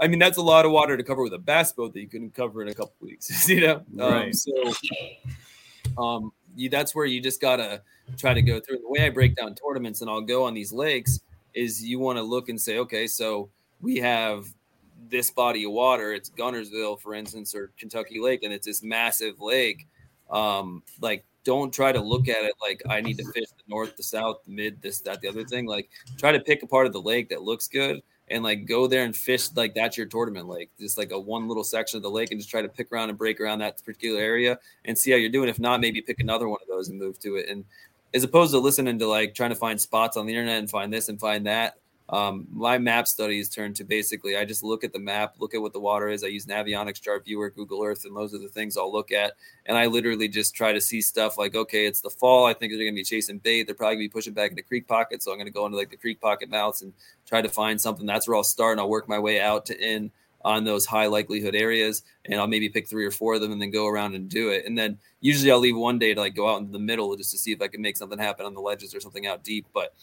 [0.00, 2.08] I mean, that's a lot of water to cover with a bass boat that you
[2.08, 3.48] couldn't cover in a couple weeks.
[3.48, 4.26] you know, um, right?
[4.26, 4.74] Um, so,
[5.98, 7.82] um, you, that's where you just gotta
[8.16, 8.78] try to go through.
[8.78, 11.20] The way I break down tournaments, and I'll go on these lakes
[11.54, 14.46] is you want to look and say, okay, so we have
[15.08, 16.12] this body of water.
[16.12, 19.86] It's Guntersville, for instance, or Kentucky Lake, and it's this massive lake.
[20.30, 23.96] Um, like, don't try to look at it like I need to fish the north,
[23.96, 25.66] the south, the mid, this, that, the other thing.
[25.66, 25.88] Like,
[26.18, 29.04] try to pick a part of the lake that looks good and like go there
[29.04, 32.10] and fish like that's your tournament lake, just like a one little section of the
[32.10, 35.10] lake, and just try to pick around and break around that particular area and see
[35.10, 35.48] how you're doing.
[35.48, 37.48] If not, maybe pick another one of those and move to it.
[37.48, 37.64] And
[38.14, 40.92] as opposed to listening to like trying to find spots on the internet and find
[40.92, 41.76] this and find that.
[42.10, 45.62] Um, my map studies turn to basically I just look at the map, look at
[45.62, 46.24] what the water is.
[46.24, 49.34] I use Navionics Chart Viewer, Google Earth, and those are the things I'll look at.
[49.66, 52.46] And I literally just try to see stuff like, okay, it's the fall.
[52.46, 53.62] I think they're going to be chasing bait.
[53.62, 55.24] They're probably going to be pushing back into creek pockets.
[55.24, 56.92] So I'm going to go into like the creek pocket mouths and
[57.28, 58.06] try to find something.
[58.06, 60.10] That's where I'll start and I'll work my way out to in
[60.44, 63.60] on those high likelihood areas and I'll maybe pick three or four of them and
[63.60, 64.64] then go around and do it.
[64.66, 67.30] And then usually I'll leave one day to like go out in the middle just
[67.32, 69.66] to see if I can make something happen on the ledges or something out deep.
[69.74, 69.94] But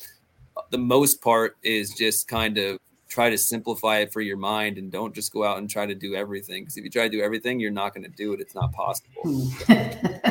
[0.55, 2.79] uh, the most part is just kind of
[3.09, 5.95] try to simplify it for your mind and don't just go out and try to
[5.95, 6.63] do everything.
[6.63, 8.41] Because if you try to do everything, you're not going to do it.
[8.41, 9.51] It's not possible.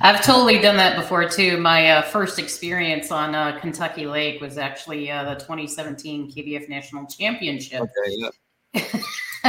[0.00, 1.58] I've totally done that before too.
[1.58, 7.06] My uh, first experience on uh, Kentucky Lake was actually uh, the 2017 KBF National
[7.06, 7.80] Championship.
[7.82, 8.30] Okay, yeah.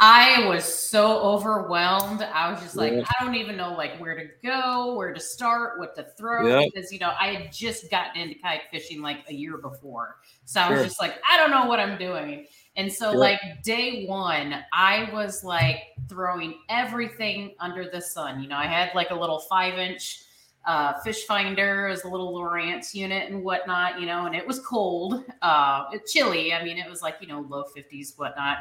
[0.00, 2.22] I was so overwhelmed.
[2.22, 3.02] I was just like, Yeah.
[3.08, 6.66] I don't even know like where to go, where to start, what to throw, Yeah.
[6.72, 10.60] because you know I had just gotten into kayak fishing like a year before, so
[10.60, 10.84] I was Sure.
[10.84, 12.46] just like, I don't know what I'm doing.
[12.76, 18.40] And so, like day one, I was like throwing everything under the sun.
[18.40, 20.22] You know, I had like a little five inch
[20.68, 24.60] uh, fish finder as a little Lowrance unit and whatnot, you know, and it was
[24.60, 26.52] cold, uh, chilly.
[26.52, 28.58] I mean, it was like, you know, low 50s, whatnot.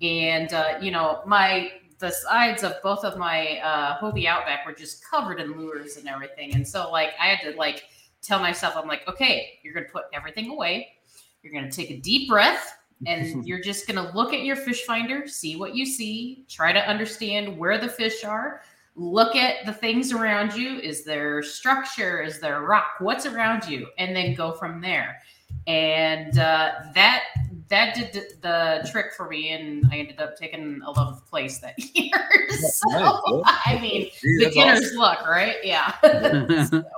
[0.00, 4.72] And, uh, you know, my, the sides of both of my uh, Hobie Outback were
[4.72, 6.54] just covered in lures and everything.
[6.54, 7.84] And so, like, I had to, like,
[8.22, 10.94] tell myself, I'm like, okay, you're going to put everything away.
[11.42, 12.74] You're going to take a deep breath
[13.06, 16.72] and you're just going to look at your fish finder, see what you see, try
[16.72, 18.62] to understand where the fish are,
[18.96, 20.78] look at the things around you.
[20.78, 22.22] Is there structure?
[22.22, 22.94] Is there rock?
[23.00, 23.88] What's around you?
[23.98, 25.20] And then go from there.
[25.66, 27.22] And uh, that
[27.68, 32.48] that did the- trick for me, and I ended up taking 11th place that year.
[32.50, 33.56] so, nice.
[33.66, 34.98] I mean, Dude, beginner's awesome.
[34.98, 35.56] luck, right?
[35.64, 35.94] Yeah.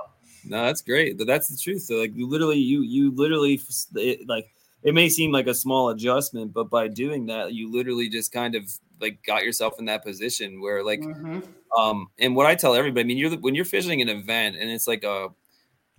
[0.49, 1.17] No, that's great.
[1.25, 1.81] That's the truth.
[1.81, 3.59] So like you literally, you you literally
[3.95, 4.49] it, like
[4.81, 8.55] it may seem like a small adjustment, but by doing that, you literally just kind
[8.55, 8.71] of
[9.01, 11.43] like got yourself in that position where like Mhm.
[11.77, 14.69] um and what I tell everybody, I mean, you're when you're fishing an event and
[14.71, 15.29] it's like a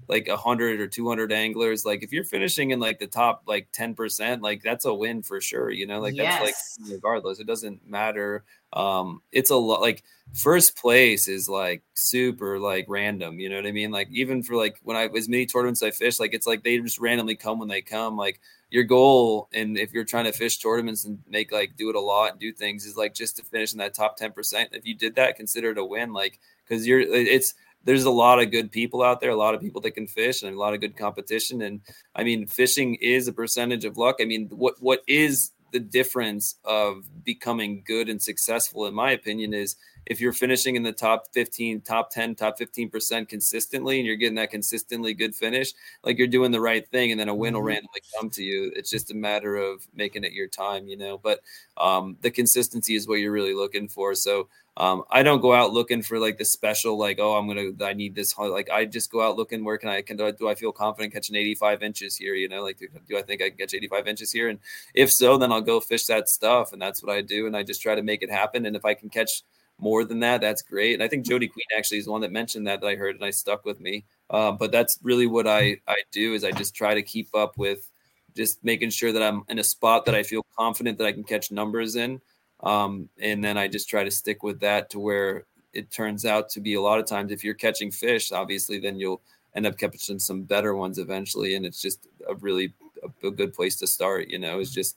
[0.09, 3.43] like a hundred or two hundred anglers, like if you're finishing in like the top
[3.47, 5.71] like ten percent, like that's a win for sure.
[5.71, 6.79] You know, like that's Yes.
[6.81, 8.45] like regardless, it doesn't matter.
[8.73, 13.39] Um, it's a lot like first place is like super like random.
[13.41, 13.91] You know what I mean?
[13.91, 16.79] Like even for like when I as many tournaments I fish, like it's like they
[16.79, 18.17] just randomly come when they come.
[18.17, 18.41] Like
[18.71, 22.01] your goal, and if you're trying to fish tournaments and make like do it a
[22.01, 24.71] lot and do things, is like just to finish in that top ten percent.
[24.73, 26.13] If you did that, consider it a win.
[26.13, 27.55] Like because you're it's
[27.85, 30.43] there's a lot of good people out there, a lot of people that can fish,
[30.43, 31.63] and a lot of good competition.
[31.63, 31.81] And
[32.15, 34.17] I mean, fishing is a percentage of luck.
[34.21, 39.53] I mean, what what is the difference of becoming good and successful, in my opinion,
[39.55, 44.17] is if you're finishing in the top 15, top 10, top 15% consistently, and you're
[44.17, 47.55] getting that consistently good finish, like you're doing the right thing, and then a win
[47.55, 47.67] will Mhm.
[47.67, 48.73] randomly come to you.
[48.75, 51.19] It's just a matter of making it your time, you know.
[51.19, 51.41] But
[51.77, 54.15] um, the consistency is what you're really looking for.
[54.15, 54.49] So
[54.79, 57.95] um, I don't go out looking for like the special, like, oh, I'm gonna, I
[57.95, 58.39] need this.
[58.39, 60.71] Like, I just go out looking where can I, can do I, do I feel
[60.71, 62.35] confident catching 85 inches here?
[62.35, 64.49] You know, like, do, do I think I can catch 85 inches here?
[64.49, 64.61] And
[64.95, 67.49] if so, then I'll go fish that stuff, and that's what I do.
[67.49, 68.67] And I just try to make it happen.
[68.67, 69.43] And if I can catch
[69.81, 70.95] more than that, that's great.
[70.95, 73.17] And I think Jody Queen actually is the one that mentioned that that I heard,
[73.17, 74.05] and I stuck with me.
[74.31, 77.59] Um, but that's really what I I do is I just try to keep up
[77.59, 77.91] with
[78.37, 81.25] just making sure that I'm in a spot that I feel confident that I can
[81.25, 82.21] catch numbers in.
[82.61, 86.49] Um, and then I just try to stick with that to where it turns out
[86.51, 89.23] to be a lot of times if you're catching fish, obviously, then you'll
[89.55, 91.55] end up catching some better ones eventually.
[91.55, 94.97] And it's just a really a, a good place to start, you know, is just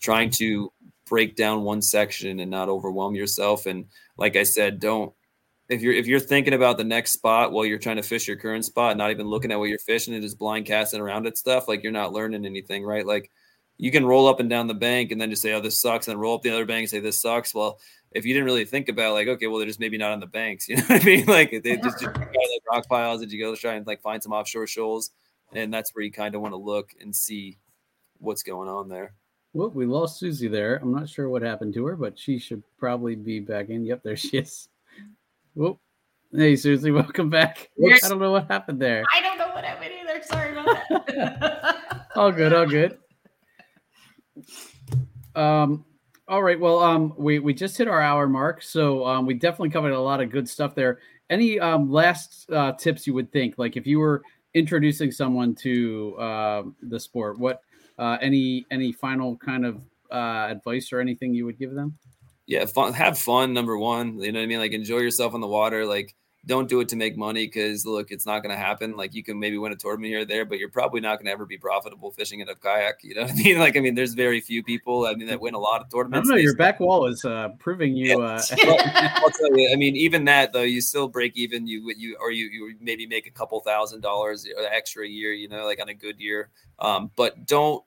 [0.00, 0.72] trying to
[1.08, 3.66] break down one section and not overwhelm yourself.
[3.66, 3.86] And
[4.16, 5.12] like I said, don't
[5.68, 8.36] if you're if you're thinking about the next spot while you're trying to fish your
[8.36, 11.38] current spot, not even looking at what you're fishing and just blind casting around at
[11.38, 13.06] stuff, like you're not learning anything, right?
[13.06, 13.30] Like
[13.82, 16.06] you can roll up and down the bank and then just say, "Oh, this sucks,"
[16.06, 17.80] and then roll up the other bank and say, "This sucks." Well,
[18.12, 20.26] if you didn't really think about, like, okay, well, they're just maybe not on the
[20.28, 21.26] banks, you know what I mean?
[21.26, 24.22] Like they just, just try, like rock piles that you go try and like find
[24.22, 25.10] some offshore shoals,
[25.52, 27.58] and that's where you kind of want to look and see
[28.18, 29.14] what's going on there.
[29.52, 30.76] Well, we lost Susie there.
[30.76, 33.84] I'm not sure what happened to her, but she should probably be back in.
[33.84, 34.68] Yep, there she is.
[35.54, 35.80] Whoop.
[36.32, 37.68] Hey, Susie, welcome back.
[37.76, 38.04] Whoops.
[38.04, 39.02] I don't know what happened there.
[39.12, 40.22] I don't know what happened either.
[40.22, 41.78] Sorry about that.
[42.14, 42.98] All good, all good.
[45.34, 45.84] Um,
[46.28, 46.58] all right.
[46.58, 50.00] Well, um, we we just hit our hour mark, so um, we definitely covered a
[50.00, 51.00] lot of good stuff there.
[51.30, 54.22] Any um last uh, tips you would think, like if you were
[54.54, 57.62] introducing someone to uh, the sport, what
[57.98, 61.98] uh, any any final kind of uh, advice or anything you would give them?
[62.46, 63.52] yeah, fun, have fun.
[63.52, 64.58] Number one, you know what I mean.
[64.58, 65.86] Like enjoy yourself on the water.
[65.86, 66.14] Like
[66.44, 68.96] don't do it to make money because look, it's not going to happen.
[68.96, 71.26] Like you can maybe win a tournament here or there, but you're probably not going
[71.26, 73.02] to ever be profitable fishing in a kayak.
[73.02, 73.58] You know what I mean?
[73.58, 75.06] Like I mean, there's very few people.
[75.06, 76.28] I mean, that win a lot of tournaments.
[76.28, 76.42] I don't know.
[76.42, 78.20] Your back wall is uh, proving you.
[78.20, 79.70] Uh, I'll tell you.
[79.72, 81.66] I mean, even that though, you still break even.
[81.66, 85.32] You you or you you maybe make a couple thousand dollars extra a year.
[85.32, 86.50] You know, like on a good year.
[86.80, 87.84] Um, but don't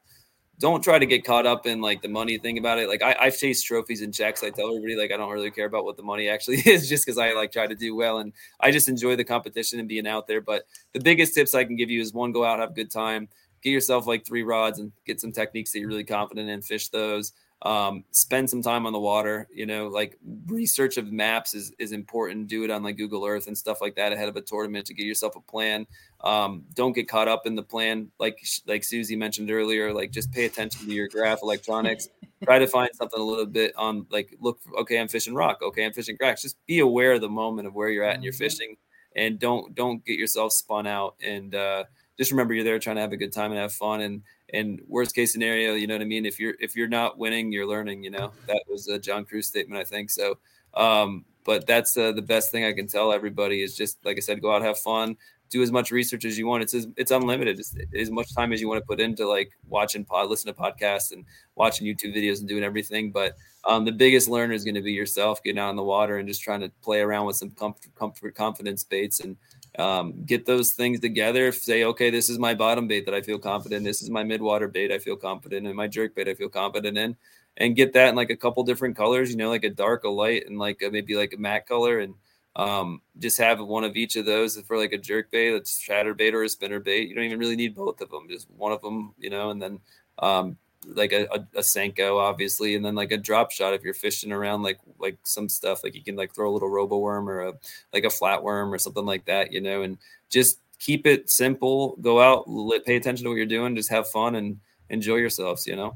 [0.60, 2.88] don't try to get caught up in like the money thing about it.
[2.88, 4.44] Like I, I've chased trophies and checks.
[4.44, 7.06] I tell everybody like I don't really care about what the money actually is, just
[7.06, 10.08] because I like try to do well and I just enjoy the competition and being
[10.08, 10.42] out there.
[10.42, 12.92] But the biggest tips I can give you is one, go out, have a good
[12.92, 13.28] time,
[13.62, 16.90] get yourself like three rods and get some techniques that you're really confident in, fish
[16.90, 21.74] those um, spend some time on the water you know like research of maps is,
[21.80, 22.48] is important.
[22.48, 24.94] Do it on like google earth and stuff like that ahead of a tournament to
[24.94, 25.88] get yourself a plan.
[26.24, 28.12] Um, don't get caught up in the plan.
[28.20, 32.10] Like like susie mentioned earlier like just pay attention to your graph electronics.
[32.44, 35.60] Try to find something a little bit on like look okay i'm fishing rock.
[35.62, 38.24] Okay i'm fishing cracks just be aware of the moment of where you're at and
[38.24, 38.44] you're mm-hmm.
[38.44, 38.78] fishing
[39.16, 41.84] and don't don't get yourself spun out and uh,
[42.18, 44.22] just remember you're there trying to have a good time and have fun and
[44.56, 46.26] and worst case scenario, you know what I mean?
[46.26, 48.04] If you're if you're not winning, you're learning.
[48.04, 50.10] You know that was a John Crews statement, I think.
[50.10, 50.38] So,
[50.74, 54.22] um, but that's uh, the best thing I can tell everybody is just like I
[54.22, 55.18] said, go out, have fun,
[55.50, 56.64] do as much research as you want.
[56.64, 57.60] It's it's unlimited.
[57.60, 60.60] It's, as much time as you want to put into like watching pod, listen to
[60.60, 61.26] podcasts, and
[61.56, 63.12] watching YouTube videos and doing everything.
[63.12, 63.36] But
[63.66, 66.28] um, the biggest learner is going to be yourself, getting out in the water and
[66.28, 69.38] just trying to play around with some comfort, comfort confidence baits and
[69.78, 71.52] um, get those things together.
[71.52, 73.84] Say, okay, this is my bottom bait that I feel confident.
[73.84, 75.76] This is my midwater bait I feel confident in.
[75.76, 77.16] My jerk bait I feel confident in,
[77.58, 79.30] and get that in like a couple different colors.
[79.32, 82.00] You know, like a dark, a light, and like a, maybe like a matte color,
[82.00, 82.16] and
[82.56, 86.34] um, just have one of each of those for like a jerk bait, that's ChatterBait
[86.34, 87.10] or a spinner bait.
[87.10, 89.62] You don't even really need both of them, just one of them, you know, and
[89.62, 89.80] then
[90.20, 90.58] um,
[90.94, 94.32] like a, a, a Senko, obviously, and then like a drop shot if you're fishing
[94.32, 97.54] around like like some stuff like you can like throw a little Roboworm or a
[97.94, 99.98] like a flat worm or something like that, you know, and
[100.30, 101.98] just keep it simple.
[102.02, 104.60] Go out, let, pay attention to what you're doing, just have fun and
[104.90, 105.96] enjoy yourselves, you know.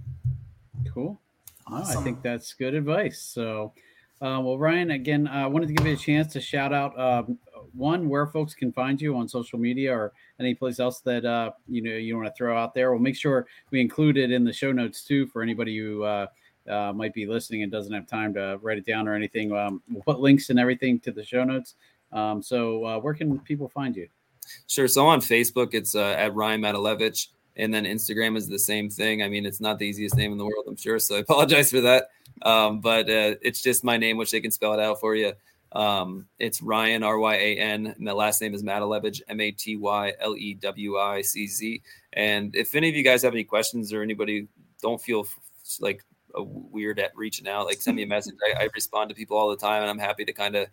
[0.94, 1.20] Cool.
[1.68, 2.00] Awesome.
[2.00, 3.20] I think that's good advice.
[3.22, 3.74] So,
[4.22, 7.00] uh, well, Ryan, again, I uh, wanted to give you a chance to shout out
[7.00, 7.38] um,
[7.74, 11.52] one where folks can find you on social media or any place else that uh,
[11.68, 12.92] you know you want to throw out there.
[12.92, 16.28] We'll make sure we include it in the show notes too for anybody who uh,
[16.70, 19.52] uh, might be listening and doesn't have time to write it down or anything.
[19.52, 21.76] Um, we'll put links and everything to the show notes.
[22.12, 24.08] Um, so uh, where can people find you?
[24.68, 24.88] Sure.
[24.88, 29.22] So on Facebook, it's uh, at Ryan Matylewicz, and then Instagram is the same thing.
[29.22, 31.00] I mean, it's not the easiest name in the world, I'm sure.
[31.00, 32.10] So I apologize for that.
[32.42, 35.34] Um, but uh, it's just my name, which they can spell it out for you.
[35.72, 39.52] Um, it's Ryan R Y A N, and the last name is Matylewicz M A
[39.52, 41.82] T Y L E W I C Z.
[42.14, 44.48] And if any of you guys have any questions or anybody
[44.82, 45.26] don't feel
[45.80, 46.04] like
[46.36, 48.36] weird at reaching out, like send me a message.
[48.44, 50.68] I, I respond to people all the time, and I'm happy to kind of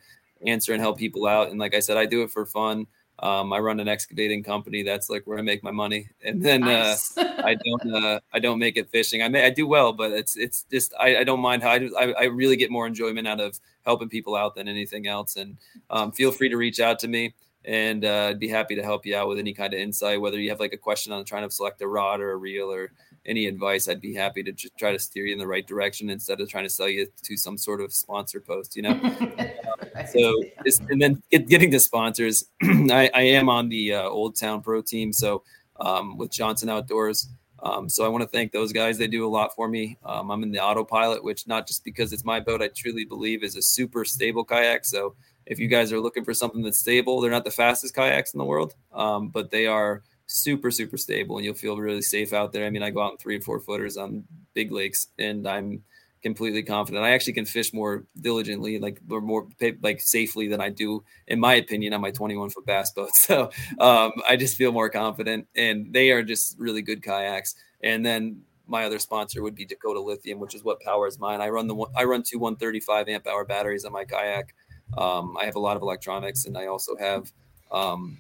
[0.47, 1.51] answer and help people out.
[1.51, 2.87] And like I said, I do it for fun.
[3.21, 4.83] Um, I run an excavating company.
[4.83, 6.11] That's like where I make my money.
[6.23, 7.17] And then uh, nice.
[7.17, 9.23] uh, I don't uh, I don't make it fishing.
[9.23, 11.79] I may I do well, but it's it's just I, I don't mind how I,
[11.79, 15.37] do, I, I really get more enjoyment out of helping people out than anything else.
[15.37, 15.57] And
[15.89, 19.07] um, feel free to reach out to me, and uh, I'd be happy to help
[19.07, 20.21] you out with any kind of insight.
[20.21, 22.71] Whether you have like a question on trying to select a rod or a reel
[22.71, 22.93] or
[23.27, 26.11] any advice, I'd be happy to just try to steer you in the right direction
[26.11, 28.99] instead of trying to sell you to some sort of sponsor post, you know?
[30.13, 30.43] so,
[30.89, 34.81] and then get, getting to sponsors, I, I, am on the uh, Old Town Pro
[34.81, 35.13] team.
[35.13, 35.43] So,
[35.81, 37.29] um, with Johnson Outdoors.
[37.63, 38.99] Um, so I want to thank those guys.
[38.99, 39.99] They do a lot for me.
[40.05, 43.43] Um, I'm in the autopilot, which not just because it's my boat, I truly believe
[43.43, 44.85] is a super stable kayak.
[44.85, 45.15] So
[45.47, 48.39] if you guys are looking for something that's stable, they're not the fastest kayaks in
[48.39, 52.53] the world, um, but they are super super stable and you'll feel really safe out
[52.53, 52.67] there.
[52.67, 54.25] I mean i go out in three and four footers on
[54.55, 55.83] big lakes and i'm
[56.23, 57.05] completely confident.
[57.05, 59.47] I actually can fish more diligently like or more
[59.83, 63.11] like safely than i do in my opinion on my 21 foot bass boat.
[63.15, 67.55] So um, i just feel more confident and they are just really good kayaks.
[67.83, 71.41] And then my other sponsor would be dakota lithium which is what powers mine.
[71.41, 74.55] I run the i run two 135 amp hour batteries on my kayak.
[74.99, 77.31] Um, i have a lot of electronics and i also have
[77.71, 78.19] um,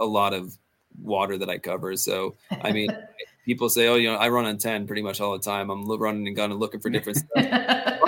[0.00, 0.58] a lot of
[1.00, 1.96] water that I cover.
[1.96, 2.88] So, I mean,
[3.44, 5.70] people say, oh, you know, I run on 10 pretty much all the time.
[5.70, 7.98] I'm running and gun and looking for different stuff.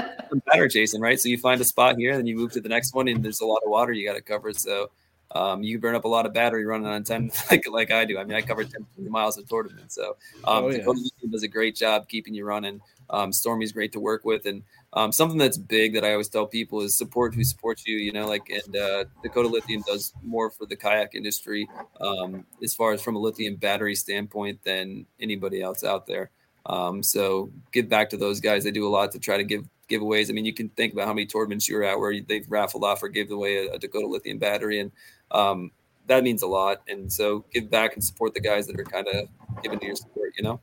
[0.47, 1.19] Better chasing, right?
[1.19, 3.41] So you find a spot here, then you move to the next one, and there's
[3.41, 4.53] a lot of water you got to cover.
[4.53, 4.91] So
[5.35, 8.19] um, you burn up a lot of battery running on 10 like, like I do.
[8.19, 9.93] I mean, I cover 10 miles of tournament.
[9.93, 10.85] So um, oh, yeah.
[11.31, 12.81] does a great job keeping you running.
[13.11, 14.47] Um, Stormy's great to work with.
[14.47, 14.63] And
[14.95, 17.97] um, something that's big that I always tell people is support who supports you.
[17.97, 21.69] You know, like and uh, Dakota Lithium does more for the kayak industry
[22.01, 26.31] um, as far as from a lithium battery standpoint than anybody else out there.
[26.67, 28.65] Um, so give back to those guys.
[28.65, 30.31] They do a lot to try to give giveaways.
[30.31, 33.03] I mean, you can think about how many tournaments you're at where they've raffled off
[33.03, 34.93] or gave away a, a Dakota Lithium battery, and
[35.33, 35.73] um,
[36.07, 36.83] that means a lot.
[36.89, 39.29] And so give back and support the guys that are kind of
[39.63, 40.33] giving you your support.
[40.37, 40.61] You know.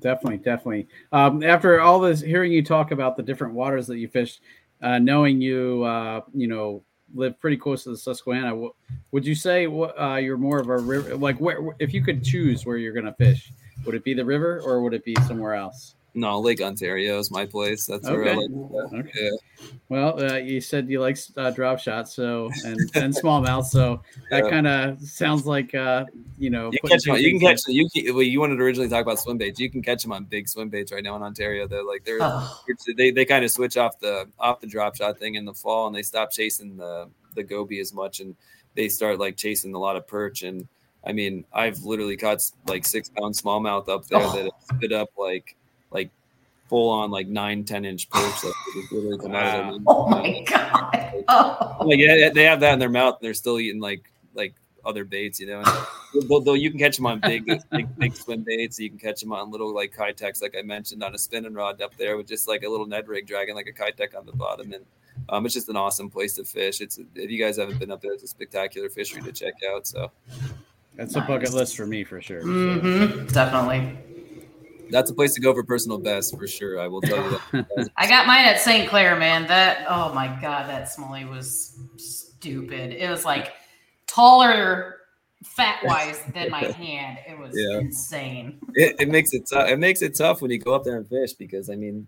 [0.00, 0.88] Definitely, definitely.
[1.12, 4.40] Um, after all this, hearing you talk about the different waters that you fished,
[4.82, 6.82] uh, knowing you, uh, you know,
[7.14, 8.74] live pretty close to the Susquehanna, w-
[9.12, 11.16] would you say uh, you're more of a river?
[11.16, 13.52] Like, where if you could choose where you're going to fish,
[13.84, 15.94] Would it be the river or would it be somewhere else?
[16.16, 17.84] No, Lake Ontario is my place.
[17.84, 18.46] That's where I Okay.
[18.48, 18.92] like.
[18.94, 19.10] Okay.
[19.20, 19.30] Yeah.
[19.90, 24.44] Well, uh, you said you like uh, drop shots, so and and smallmouth, so that
[24.44, 24.50] Yeah.
[24.50, 26.06] kind of sounds like uh,
[26.38, 26.70] you know.
[26.72, 27.16] You can catch them.
[27.16, 27.60] You can catch.
[27.68, 28.14] You can.
[28.14, 29.60] Well, you wanted to originally talk about swim baits.
[29.60, 31.68] You can catch them on big swim baits right now in Ontario.
[31.68, 32.60] They're like they're Oh.
[32.96, 35.86] they, they kind of switch off the off the drop shot thing in the fall,
[35.86, 38.34] and they stop chasing the the goby as much, and
[38.74, 40.42] they start like chasing a lot of perch.
[40.44, 40.66] And
[41.04, 44.32] I mean, I've literally caught like six pound smallmouth up there Oh.
[44.34, 45.56] that have spit up like
[45.96, 46.10] like
[46.68, 48.44] full on like nine ten inch perch.
[48.44, 51.24] Like, they literally come out of their Oh my god.
[51.28, 51.78] Oh.
[51.84, 54.02] like yeah, they have that in their mouth, and they're still eating like
[54.34, 54.54] like
[54.84, 55.64] other baits, you know.
[56.28, 59.20] Though, though you can catch them on big, big, big swim baits, you can catch
[59.20, 62.28] them on little like Keitechs, like I mentioned, on a spinning rod up there with
[62.28, 64.84] just like a little Ned rig dragging like a Keitech on the bottom, and
[65.28, 66.80] um, it's just an awesome place to fish.
[66.80, 69.86] It's if you guys haven't been up there, it's a spectacular fishery to check out.
[69.86, 70.10] So
[70.94, 72.42] That's a bucket list for me for sure.
[72.42, 72.46] so.
[72.46, 73.98] hmm Definitely.
[74.90, 76.80] That's a place to go for personal best for sure.
[76.80, 77.90] I will tell you that.
[77.96, 78.88] I got mine at St.
[78.88, 79.46] Clair, man.
[79.46, 82.92] That oh my god, that Smalley was stupid.
[82.92, 83.52] It was like
[84.06, 84.96] taller,
[85.44, 87.18] fat wise than my hand.
[87.28, 87.78] It was Yeah.
[87.78, 88.58] insane.
[88.74, 89.68] it, it makes it tough.
[89.68, 92.06] It makes it tough when you go up there and fish because I mean,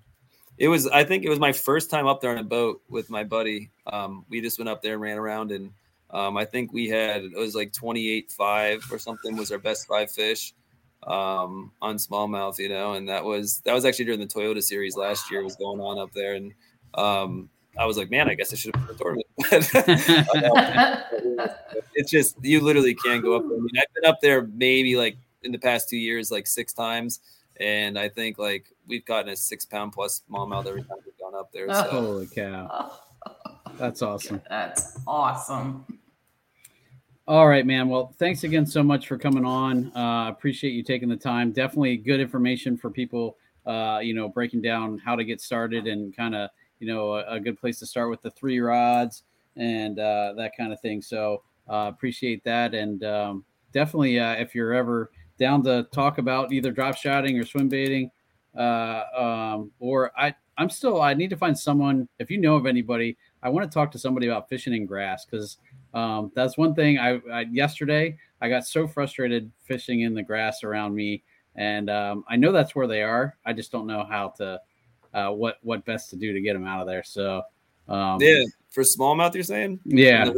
[0.57, 0.87] it was.
[0.89, 3.71] I think it was my first time up there on a boat with my buddy.
[3.87, 5.71] Um, we just went up there and ran around, and
[6.11, 9.59] um, I think we had it was like twenty eight five or something was our
[9.59, 10.55] best five fish
[11.05, 14.97] um, on smallmouth, you know, and that was that was actually during the Toyota Series
[14.97, 16.53] last year was going on up there, and
[16.95, 17.49] um,
[17.79, 19.27] I was like, man, I guess I should have put a tournament.
[21.95, 23.57] it's just you literally can't go up there.
[23.57, 26.73] I mean, I've been up there maybe like in the past two years, like six
[26.73, 27.21] times,
[27.61, 31.35] and I think like we've gotten a six pound plus smallmouth every time we've gone
[31.35, 31.73] up there.
[31.73, 32.93] So Holy cow,
[33.79, 34.43] that's awesome.
[34.49, 35.85] That's awesome.
[37.29, 37.91] All right, man.
[37.91, 39.95] Well, thanks again so much for coming on.
[39.95, 41.53] Uh, appreciate you taking the time.
[41.53, 43.37] Definitely good information for people.
[43.67, 46.49] Uh, you know, breaking down how to get started and kind of
[46.81, 49.25] you know a, a good place to start with the three rods
[49.59, 51.03] and uh, that kind of thing.
[51.03, 53.45] So uh, appreciate that, and um,
[53.75, 58.11] definitely uh, if you're ever down to talk about either drop shotting or swim baiting,
[58.57, 62.09] uh, um, or I I'm still I need to find someone.
[62.19, 65.27] If you know of anybody, I want to talk to somebody about fishing in grass
[65.27, 65.59] because
[65.95, 66.99] um, that's one thing.
[66.99, 71.23] I, I yesterday I got so frustrated fishing in the grass around me,
[71.57, 73.37] and um, I know that's where they are.
[73.45, 74.61] I just don't know how to
[75.15, 77.03] uh, what what best to do to get them out of there.
[77.03, 77.43] So
[77.89, 79.81] um, yeah, for smallmouth, you're saying?
[79.85, 80.31] Yeah.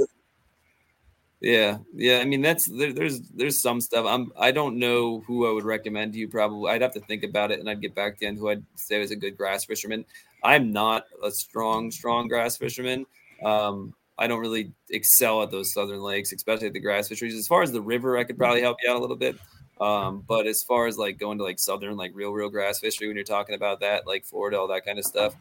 [1.40, 2.18] Yeah, yeah.
[2.18, 4.04] I mean, that's there, there's there's some stuff.
[4.06, 6.28] I'm I don't know who I would recommend to you.
[6.28, 8.50] Probably I'd have to think about it, and I'd get back to you on who
[8.50, 10.04] I'd say was a good grass fisherman.
[10.44, 13.06] I'm not a strong strong grass fisherman.
[13.42, 17.34] Um, I don't really excel at those southern lakes, especially at the grass fisheries.
[17.34, 19.36] As far as the river, I could probably help you out a little bit.
[19.80, 23.08] Um, but as far as like going to like southern, like real, real grass fishery,
[23.08, 25.34] when you're talking about that, like Florida, all that kind of stuff,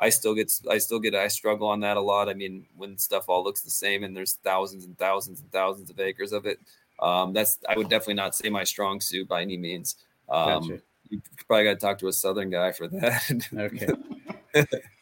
[0.00, 2.28] I still get, I still get, I struggle on that a lot.
[2.28, 5.90] I mean, when stuff all looks the same and there's thousands and thousands and thousands
[5.90, 6.58] of acres of it,
[6.98, 9.94] um, that's, I would definitely not say my strong suit by any means.
[10.28, 10.82] Um, Gotcha.
[11.08, 13.48] you probably got to talk to a southern guy for that.
[13.56, 14.66] Okay.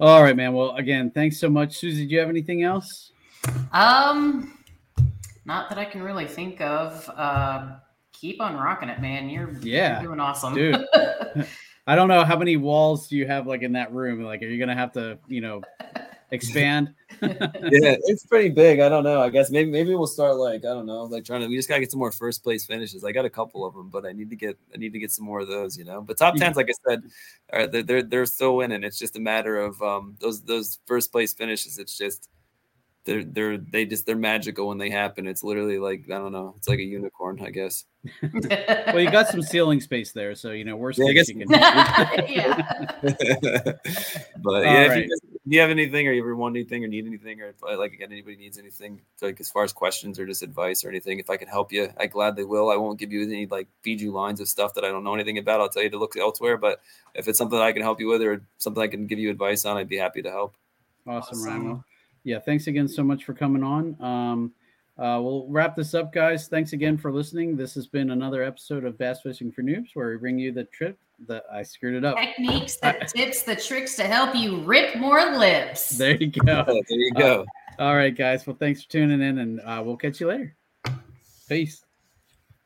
[0.00, 0.54] All right, man.
[0.54, 2.06] Well, again, thanks so much, Susie.
[2.06, 3.12] Do you have anything else?
[3.70, 4.58] Um,
[5.44, 7.06] not that I can really think of.
[7.14, 7.72] Uh,
[8.12, 9.28] keep on rocking it, man.
[9.28, 10.86] You're Yeah, you're doing awesome, dude.
[11.86, 14.22] I don't know how many walls do you have like in that room.
[14.22, 15.60] Like, are you gonna have to, you know,
[16.30, 16.94] expand?
[17.22, 18.80] yeah, it's pretty big.
[18.80, 19.20] I don't know.
[19.20, 21.48] I guess maybe maybe we'll start like I don't know, like trying to.
[21.48, 23.04] We just gotta get some more first place finishes.
[23.04, 25.10] I got a couple of them, but I need to get I need to get
[25.10, 25.76] some more of those.
[25.76, 27.02] You know, but top tens, like I said,
[27.52, 28.84] are they're they're, they're still winning.
[28.84, 31.78] It's just a matter of um those those first place finishes.
[31.78, 32.28] It's just
[33.04, 35.26] they're they're they just they're magical when they happen.
[35.26, 36.54] It's literally like I don't know.
[36.58, 37.84] It's like a unicorn, I guess.
[38.22, 41.38] well, you got some ceiling space there, so you know worst Yeah, I case you
[41.38, 41.48] can.
[44.42, 46.84] but All yeah, if you, guys- if you have anything or you ever want anything
[46.84, 50.18] or need anything or if, like again anybody needs anything like as far as questions
[50.18, 52.70] or just advice or anything, if I can help you, I gladly will.
[52.70, 55.14] I won't give you any like feed you lines of stuff that I don't know
[55.14, 55.60] anything about.
[55.60, 56.58] I'll tell you to look elsewhere.
[56.58, 56.80] But
[57.14, 59.30] if it's something that I can help you with or something I can give you
[59.30, 60.56] advice on, I'd be happy to help.
[61.06, 61.64] Awesome, Ryan.
[61.66, 61.84] Well,
[62.24, 63.96] yeah, thanks again so much for coming on.
[64.02, 64.52] Um,
[64.98, 66.48] uh, we'll wrap this up, guys.
[66.48, 67.56] Thanks again for listening.
[67.56, 70.64] This has been another episode of Bass Fishing for Noobs, where we bring you the
[70.64, 70.98] trip
[71.28, 72.16] that I screwed it up.
[72.16, 75.90] Techniques, the tips, the tricks to help you rip more lips.
[75.90, 76.64] There you go.
[76.64, 77.42] there you go.
[77.78, 78.46] Uh, all right, guys.
[78.46, 80.54] Well, thanks for tuning in, and uh, we'll catch you later.
[81.48, 81.84] Peace.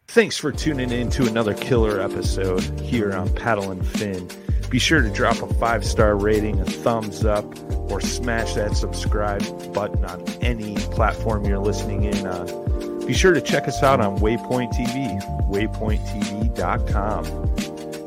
[0.09, 4.29] Thanks for tuning in to another killer episode here on Paddle and Fin.
[4.69, 7.45] Be sure to drop a five star rating, a thumbs up,
[7.91, 13.07] or smash that subscribe button on any platform you're listening in on.
[13.07, 17.25] Be sure to check us out on Waypoint TV, waypointtv.com.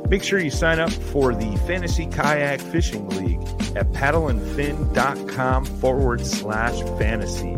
[0.10, 3.42] Make sure you sign up for the Fantasy Kayak Fishing League
[3.76, 7.56] at paddleandfin.com forward slash fantasy.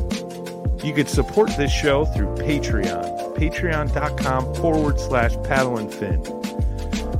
[0.86, 6.39] You can support this show through Patreon, patreon.com forward slash paddle and fin.